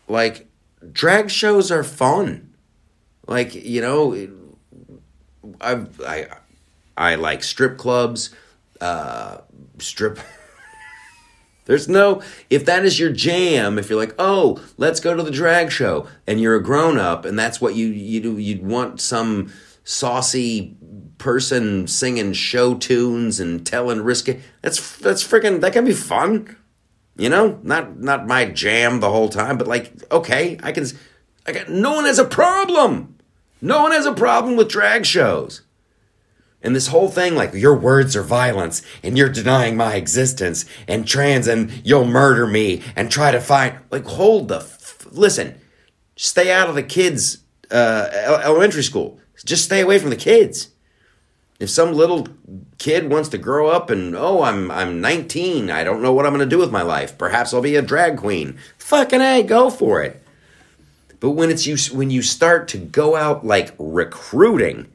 Like, 0.08 0.48
drag 0.92 1.30
shows 1.30 1.72
are 1.72 1.84
fun. 1.84 2.54
Like, 3.28 3.54
you 3.54 3.82
know, 3.82 4.28
I've 5.60 6.02
I 6.02 6.28
I 6.98 7.16
like 7.16 7.44
strip 7.44 7.78
clubs, 7.78 8.32
uh, 8.80 9.38
strip. 9.78 10.20
There's 11.66 11.88
no, 11.88 12.22
if 12.50 12.66
that 12.66 12.84
is 12.84 13.00
your 13.00 13.12
jam, 13.12 13.78
if 13.78 13.90
you're 13.90 14.00
like, 14.00 14.16
oh, 14.18 14.62
let's 14.78 15.00
go 15.00 15.16
to 15.16 15.22
the 15.22 15.32
drag 15.32 15.72
show, 15.72 16.08
and 16.26 16.42
you're 16.42 16.56
a 16.56 16.64
grown 16.64 16.98
up, 16.98 17.24
and 17.24 17.38
that's 17.38 17.62
what 17.62 17.76
you 17.76 17.88
you 17.88 18.20
do, 18.20 18.38
you'd 18.38 18.66
want 18.66 19.00
some 19.00 19.54
saucy 19.84 20.76
person 21.22 21.88
singing 21.88 22.34
show 22.34 22.76
tunes 22.76 23.40
and 23.40 23.66
telling 23.66 24.02
risky. 24.02 24.42
That's 24.62 24.98
that's 24.98 25.24
freaking 25.24 25.62
that 25.62 25.72
can 25.72 25.86
be 25.86 25.94
fun, 25.94 26.58
you 27.16 27.30
know. 27.30 27.60
Not 27.64 28.00
not 28.00 28.28
my 28.28 28.46
jam 28.46 29.00
the 29.00 29.12
whole 29.12 29.30
time, 29.30 29.58
but 29.58 29.68
like, 29.68 29.94
okay, 30.12 30.58
I 30.62 30.72
can. 30.72 30.86
I 31.46 31.54
got 31.54 31.70
no 31.70 31.94
one 31.94 32.06
has 32.06 32.20
a 32.20 32.26
problem. 32.26 33.16
No 33.62 33.84
one 33.84 33.92
has 33.92 34.08
a 34.08 34.14
problem 34.14 34.56
with 34.56 34.70
drag 34.70 35.06
shows. 35.06 35.62
And 36.64 36.76
this 36.76 36.88
whole 36.88 37.10
thing, 37.10 37.36
like, 37.36 37.54
your 37.54 37.76
words 37.76 38.16
are 38.16 38.22
violence, 38.22 38.84
and 39.02 39.18
you're 39.18 39.30
denying 39.30 39.76
my 39.76 39.96
existence, 39.96 40.66
and 40.88 41.08
trans, 41.08 41.48
and 41.48 41.72
you'll 41.84 42.06
murder 42.06 42.46
me, 42.46 42.84
and 42.96 43.10
try 43.10 43.32
to 43.32 43.42
find, 43.42 43.78
like, 43.90 44.06
hold 44.06 44.48
the, 44.48 44.58
f- 44.58 45.08
listen, 45.10 45.60
stay 46.16 46.52
out 46.52 46.70
of 46.70 46.76
the 46.76 46.84
kids' 46.84 47.40
uh, 47.72 48.10
elementary 48.44 48.84
school. 48.84 49.20
Just 49.44 49.66
stay 49.66 49.82
away 49.82 49.98
from 49.98 50.12
the 50.12 50.16
kids. 50.16 50.71
If 51.62 51.70
some 51.70 51.94
little 51.94 52.28
kid 52.80 53.12
wants 53.12 53.30
to 53.30 53.38
grow 53.38 53.70
up 53.70 53.92
and 53.92 54.16
oh 54.16 54.42
I'm 54.42 54.72
I'm 54.72 55.00
19, 55.00 55.70
I 55.70 55.84
don't 55.84 56.02
know 56.02 56.12
what 56.12 56.26
I'm 56.26 56.34
going 56.34 56.40
to 56.40 56.56
do 56.56 56.58
with 56.58 56.72
my 56.72 56.82
life. 56.82 57.20
Perhaps 57.20 57.54
I'll 57.54 57.62
be 57.62 57.76
a 57.76 57.84
drag 57.84 58.18
queen. 58.18 58.58
Fucking 58.80 59.22
a, 59.22 59.44
go 59.44 59.70
for 59.70 60.02
it. 60.02 60.24
But 61.20 61.32
when 61.32 61.52
it's 61.52 61.68
you 61.68 61.78
when 61.96 62.10
you 62.10 62.24
start 62.24 62.68
to 62.70 62.80
go 62.80 63.16
out 63.16 63.46
like 63.46 63.76
recruiting 63.78 64.92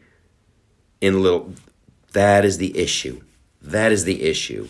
in 1.01 1.23
little 1.23 1.55
that 2.15 2.45
is 2.45 2.59
the 2.59 2.77
issue. 2.77 3.23
That 3.63 3.93
is 3.93 4.03
the 4.03 4.25
issue. 4.25 4.67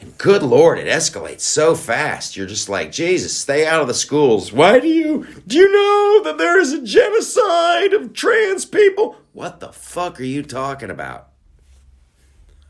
And 0.00 0.16
good 0.16 0.42
lord, 0.42 0.78
it 0.78 0.86
escalates 0.86 1.40
so 1.40 1.74
fast. 1.74 2.36
You're 2.36 2.46
just 2.46 2.68
like, 2.68 2.92
Jesus, 2.92 3.36
stay 3.36 3.66
out 3.66 3.80
of 3.80 3.88
the 3.88 3.94
schools. 3.94 4.52
Why 4.52 4.78
do 4.78 4.86
you 4.86 5.26
do 5.46 5.58
you 5.58 5.70
know 5.70 6.22
that 6.24 6.38
there 6.38 6.60
is 6.60 6.72
a 6.72 6.82
genocide 6.82 7.92
of 7.92 8.12
trans 8.12 8.64
people? 8.64 9.16
What 9.32 9.60
the 9.60 9.72
fuck 9.72 10.20
are 10.20 10.24
you 10.24 10.42
talking 10.42 10.90
about? 10.90 11.28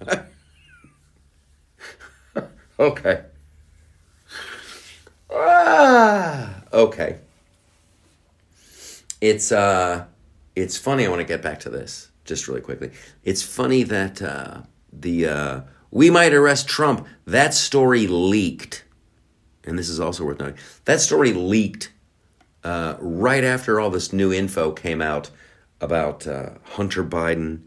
okay. 2.79 3.25
Ah, 5.31 6.63
okay. 6.73 7.19
It's 9.21 9.53
uh 9.53 10.07
it's 10.57 10.79
funny 10.79 11.05
I 11.05 11.09
want 11.11 11.21
to 11.21 11.27
get 11.27 11.43
back 11.43 11.61
to 11.61 11.69
this 11.69 12.09
just 12.25 12.49
really 12.49 12.63
quickly. 12.63 12.91
It's 13.23 13.43
funny 13.43 13.83
that 13.83 14.23
uh 14.23 14.63
the 14.93 15.27
uh 15.27 15.61
we 15.91 16.11
might 16.11 16.33
arrest 16.33 16.69
Trump. 16.69 17.07
That 17.27 17.55
story 17.55 18.07
leaked. 18.07 18.85
And 19.65 19.79
this 19.79 19.89
is 19.89 20.01
also 20.01 20.25
worth 20.25 20.41
noting. 20.41 20.59
That 20.85 21.01
story 21.01 21.33
leaked 21.33 21.93
uh, 22.65 22.97
right 23.01 23.45
after 23.45 23.81
all 23.81 23.91
this 23.91 24.13
new 24.13 24.33
info 24.33 24.73
came 24.73 25.01
out 25.01 25.31
about 25.81 26.27
uh, 26.27 26.51
Hunter 26.65 27.05
Biden 27.05 27.61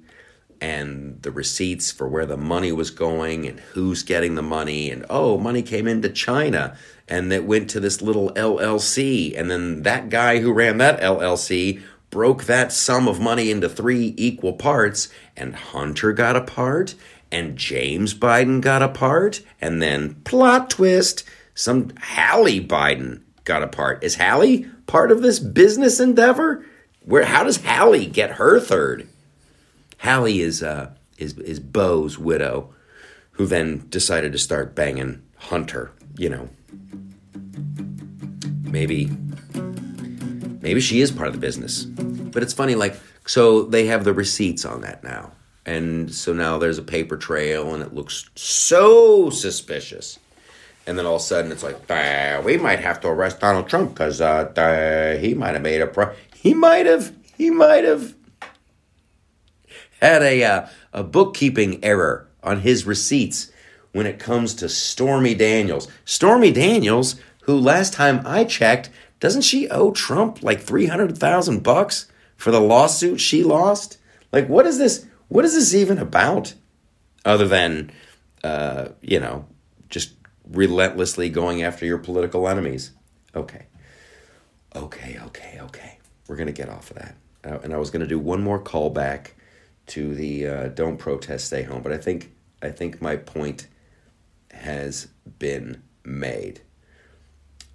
and 0.59 1.19
the 1.23 1.31
receipts 1.31 1.91
for 1.91 2.07
where 2.07 2.25
the 2.25 2.37
money 2.37 2.71
was 2.71 2.91
going 2.91 3.47
and 3.47 3.59
who's 3.59 4.03
getting 4.03 4.35
the 4.35 4.43
money. 4.43 4.91
And 4.91 5.05
oh, 5.09 5.37
money 5.37 5.63
came 5.63 5.87
into 5.87 6.09
China 6.09 6.77
and 7.07 7.33
it 7.33 7.45
went 7.45 7.69
to 7.71 7.79
this 7.79 8.01
little 8.01 8.29
LLC. 8.33 9.37
And 9.37 9.49
then 9.49 9.81
that 9.83 10.09
guy 10.09 10.39
who 10.39 10.53
ran 10.53 10.77
that 10.77 11.01
LLC 11.01 11.81
broke 12.11 12.43
that 12.43 12.71
sum 12.71 13.07
of 13.07 13.19
money 13.19 13.49
into 13.49 13.67
three 13.67 14.13
equal 14.17 14.53
parts. 14.53 15.09
And 15.35 15.55
Hunter 15.55 16.13
got 16.13 16.35
a 16.35 16.41
part 16.41 16.93
and 17.31 17.57
James 17.57 18.13
Biden 18.13 18.61
got 18.61 18.81
a 18.81 18.89
part, 18.89 19.41
and 19.59 19.81
then 19.81 20.15
plot 20.23 20.69
twist, 20.69 21.23
some 21.53 21.91
Hallie 22.01 22.65
Biden 22.65 23.21
got 23.45 23.63
a 23.63 23.67
part. 23.67 24.03
Is 24.03 24.15
Hallie 24.15 24.65
part 24.87 25.11
of 25.11 25.21
this 25.21 25.39
business 25.39 25.99
endeavor? 25.99 26.65
Where 27.03 27.25
how 27.25 27.43
does 27.43 27.63
Hallie 27.63 28.05
get 28.05 28.31
her 28.31 28.59
third? 28.59 29.07
Hallie 29.99 30.41
is 30.41 30.61
uh 30.61 30.93
is 31.17 31.37
is 31.37 31.59
Beau's 31.59 32.17
widow, 32.19 32.73
who 33.31 33.45
then 33.45 33.87
decided 33.89 34.31
to 34.33 34.37
start 34.37 34.75
banging 34.75 35.21
Hunter. 35.37 35.91
You 36.17 36.29
know, 36.29 36.49
maybe 38.63 39.09
maybe 40.61 40.81
she 40.81 41.01
is 41.01 41.11
part 41.11 41.27
of 41.27 41.33
the 41.33 41.39
business, 41.39 41.85
but 41.85 42.43
it's 42.43 42.53
funny. 42.53 42.75
Like 42.75 42.99
so, 43.25 43.63
they 43.63 43.85
have 43.85 44.03
the 44.03 44.13
receipts 44.13 44.65
on 44.65 44.81
that 44.81 45.03
now 45.03 45.31
And 45.71 46.13
so 46.13 46.33
now 46.33 46.57
there's 46.57 46.77
a 46.77 46.83
paper 46.83 47.15
trail 47.15 47.73
and 47.73 47.81
it 47.81 47.93
looks 47.93 48.29
so 48.35 49.29
suspicious. 49.29 50.19
And 50.85 50.97
then 50.97 51.05
all 51.05 51.15
of 51.15 51.21
a 51.21 51.23
sudden 51.23 51.49
it's 51.49 51.63
like, 51.63 51.79
"Uh, 51.89 52.41
we 52.43 52.57
might 52.57 52.79
have 52.79 52.99
to 53.01 53.07
arrest 53.07 53.39
Donald 53.39 53.69
Trump 53.69 53.93
because 53.93 54.19
uh, 54.19 55.17
he 55.21 55.33
might 55.33 55.53
have 55.53 55.61
made 55.61 55.81
a 55.81 55.87
pro- 55.87 56.13
he 56.35 56.53
might 56.53 56.85
have 56.85 57.15
he 57.37 57.49
might 57.49 57.85
have 57.85 58.15
had 60.01 60.21
a 60.21 60.43
uh, 60.43 60.67
a 60.91 61.03
bookkeeping 61.03 61.81
error 61.85 62.27
on 62.43 62.61
his 62.61 62.85
receipts 62.85 63.49
when 63.93 64.05
it 64.05 64.19
comes 64.19 64.53
to 64.55 64.67
Stormy 64.67 65.35
Daniels. 65.35 65.87
Stormy 66.03 66.51
Daniels, 66.51 67.15
who 67.43 67.57
last 67.57 67.93
time 67.93 68.21
I 68.25 68.43
checked, 68.43 68.89
doesn't 69.21 69.43
she 69.43 69.69
owe 69.69 69.91
Trump 69.91 70.43
like 70.43 70.59
three 70.59 70.87
hundred 70.87 71.17
thousand 71.17 71.63
bucks 71.63 72.11
for 72.35 72.51
the 72.51 72.59
lawsuit 72.59 73.21
she 73.21 73.41
lost? 73.43 73.99
Like, 74.33 74.49
what 74.49 74.65
is 74.65 74.77
this? 74.77 75.05
What 75.31 75.45
is 75.45 75.53
this 75.53 75.73
even 75.73 75.97
about? 75.97 76.55
Other 77.23 77.47
than, 77.47 77.93
uh, 78.43 78.89
you 79.01 79.17
know, 79.17 79.45
just 79.87 80.15
relentlessly 80.45 81.29
going 81.29 81.63
after 81.63 81.85
your 81.85 81.99
political 81.99 82.49
enemies. 82.49 82.91
Okay, 83.33 83.67
okay, 84.75 85.19
okay, 85.27 85.57
okay. 85.61 85.99
We're 86.27 86.35
gonna 86.35 86.51
get 86.51 86.67
off 86.67 86.91
of 86.91 86.97
that. 86.97 87.15
Uh, 87.45 87.59
and 87.63 87.73
I 87.73 87.77
was 87.77 87.89
gonna 87.89 88.07
do 88.07 88.19
one 88.19 88.43
more 88.43 88.61
callback 88.61 89.27
to 89.87 90.13
the 90.13 90.47
uh, 90.47 90.67
"Don't 90.67 90.97
protest, 90.97 91.45
stay 91.45 91.63
home," 91.63 91.81
but 91.81 91.93
I 91.93 91.97
think 91.97 92.33
I 92.61 92.69
think 92.69 93.01
my 93.01 93.15
point 93.15 93.67
has 94.51 95.07
been 95.39 95.81
made. 96.03 96.59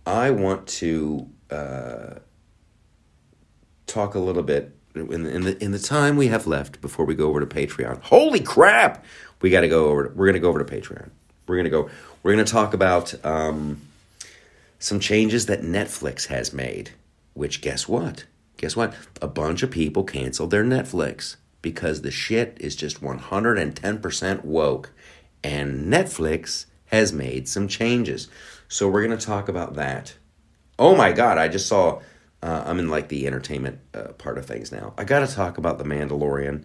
I 0.04 0.30
want 0.30 0.66
to 0.66 1.30
uh, 1.50 2.16
talk 3.86 4.14
a 4.14 4.18
little 4.18 4.42
bit 4.42 4.75
in 4.96 5.22
the, 5.22 5.30
in 5.30 5.42
the 5.42 5.64
in 5.64 5.70
the 5.72 5.78
time 5.78 6.16
we 6.16 6.28
have 6.28 6.46
left 6.46 6.80
before 6.80 7.04
we 7.04 7.14
go 7.14 7.28
over 7.28 7.40
to 7.40 7.46
Patreon. 7.46 8.02
Holy 8.02 8.40
crap! 8.40 9.04
We 9.40 9.50
got 9.50 9.60
to 9.60 9.68
go 9.68 9.86
over. 9.86 10.12
We're 10.14 10.26
gonna 10.26 10.40
go 10.40 10.48
over 10.48 10.62
to 10.62 10.76
Patreon. 10.76 11.10
We're 11.46 11.56
gonna 11.56 11.70
go. 11.70 11.90
We're 12.22 12.32
gonna 12.32 12.44
talk 12.44 12.74
about 12.74 13.14
um, 13.24 13.82
some 14.78 15.00
changes 15.00 15.46
that 15.46 15.62
Netflix 15.62 16.26
has 16.26 16.52
made. 16.52 16.90
Which 17.34 17.60
guess 17.60 17.86
what? 17.86 18.24
Guess 18.56 18.76
what? 18.76 18.94
A 19.20 19.28
bunch 19.28 19.62
of 19.62 19.70
people 19.70 20.04
canceled 20.04 20.50
their 20.50 20.64
Netflix 20.64 21.36
because 21.66 22.02
the 22.02 22.10
shit 22.10 22.56
is 22.60 22.76
just 22.76 23.00
110% 23.00 24.44
woke. 24.44 24.92
And 25.42 25.92
Netflix 25.92 26.66
has 26.86 27.12
made 27.12 27.48
some 27.48 27.68
changes. 27.68 28.28
So 28.68 28.88
we're 28.88 29.06
to 29.08 29.16
talk 29.16 29.48
about 29.48 29.74
that. 29.74 30.14
Oh 30.78 30.94
my 30.94 31.12
God, 31.12 31.38
I 31.38 31.48
just 31.48 31.66
saw, 31.66 32.00
uh, 32.46 32.62
I'm 32.64 32.78
in 32.78 32.88
like 32.88 33.08
the 33.08 33.26
entertainment 33.26 33.80
uh, 33.92 34.12
part 34.18 34.38
of 34.38 34.46
things 34.46 34.70
now. 34.70 34.94
I 34.96 35.02
got 35.02 35.26
to 35.26 35.34
talk 35.34 35.58
about 35.58 35.78
The 35.78 35.84
Mandalorian. 35.84 36.64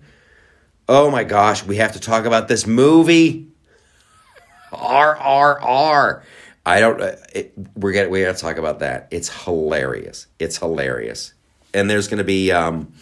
Oh 0.87 1.09
my 1.09 1.23
gosh, 1.23 1.65
we 1.65 1.77
have 1.77 1.93
to 1.93 1.99
talk 1.99 2.25
about 2.25 2.47
this 2.47 2.67
movie. 2.67 3.47
RRR. 4.71 6.21
I 6.67 6.79
don't. 6.79 7.01
Uh, 7.01 7.15
it, 7.33 7.53
we're 7.75 7.93
gonna 7.93 8.09
we 8.09 8.21
gotta 8.21 8.37
talk 8.37 8.57
about 8.57 8.77
that. 8.79 9.07
It's 9.09 9.43
hilarious. 9.45 10.27
It's 10.37 10.57
hilarious, 10.57 11.33
and 11.73 11.89
there's 11.89 12.07
gonna 12.07 12.23
be 12.23 12.51
um, 12.51 12.93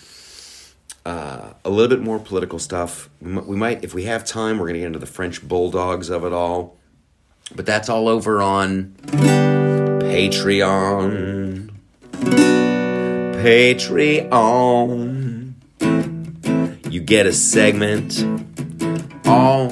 uh, 1.06 1.52
a 1.66 1.70
little 1.70 1.94
bit 1.94 2.02
more 2.02 2.18
political 2.18 2.60
stuff. 2.60 3.10
We 3.22 3.58
might, 3.58 3.84
if 3.84 3.94
we 3.94 4.06
have 4.06 4.24
time, 4.24 4.58
we're 4.58 4.68
gonna 4.68 4.80
get 4.80 4.88
into 4.88 5.00
the 5.00 5.06
French 5.06 5.46
bulldogs 5.46 6.10
of 6.10 6.24
it 6.24 6.32
all. 6.32 6.78
But 7.54 7.66
that's 7.66 7.90
all 7.90 8.08
over 8.08 8.42
on 8.42 8.96
Patreon. 10.00 11.70
Patreon. 13.40 14.26
You 16.92 17.00
get 17.00 17.26
a 17.26 17.32
segment 17.32 18.26
all 19.26 19.72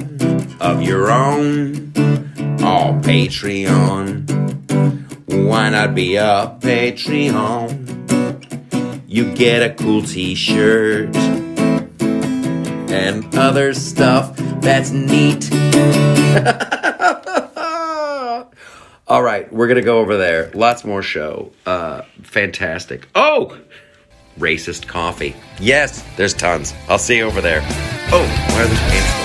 of 0.58 0.82
your 0.82 1.10
own. 1.10 1.92
All 2.62 2.94
Patreon. 3.02 4.24
Why 5.46 5.68
not 5.68 5.94
be 5.94 6.16
a 6.16 6.56
Patreon? 6.60 7.84
You 9.06 9.34
get 9.34 9.62
a 9.62 9.74
cool 9.74 10.00
t 10.02 10.34
shirt 10.34 11.14
and 12.90 13.34
other 13.34 13.74
stuff 13.74 14.34
that's 14.62 14.92
neat. 14.92 15.50
All 19.08 19.22
right, 19.22 19.50
we're 19.50 19.68
gonna 19.68 19.80
go 19.80 20.00
over 20.00 20.18
there. 20.18 20.50
Lots 20.52 20.84
more 20.84 21.02
show. 21.02 21.50
Uh, 21.64 22.02
fantastic. 22.22 23.08
Oh, 23.14 23.58
racist 24.38 24.86
coffee. 24.86 25.34
Yes, 25.58 26.04
there's 26.16 26.34
tons. 26.34 26.74
I'll 26.90 26.98
see 26.98 27.16
you 27.16 27.24
over 27.24 27.40
there. 27.40 27.60
Oh, 28.12 28.22
where 28.54 28.64
are 28.64 28.68
those 28.68 28.78
pants 28.78 29.17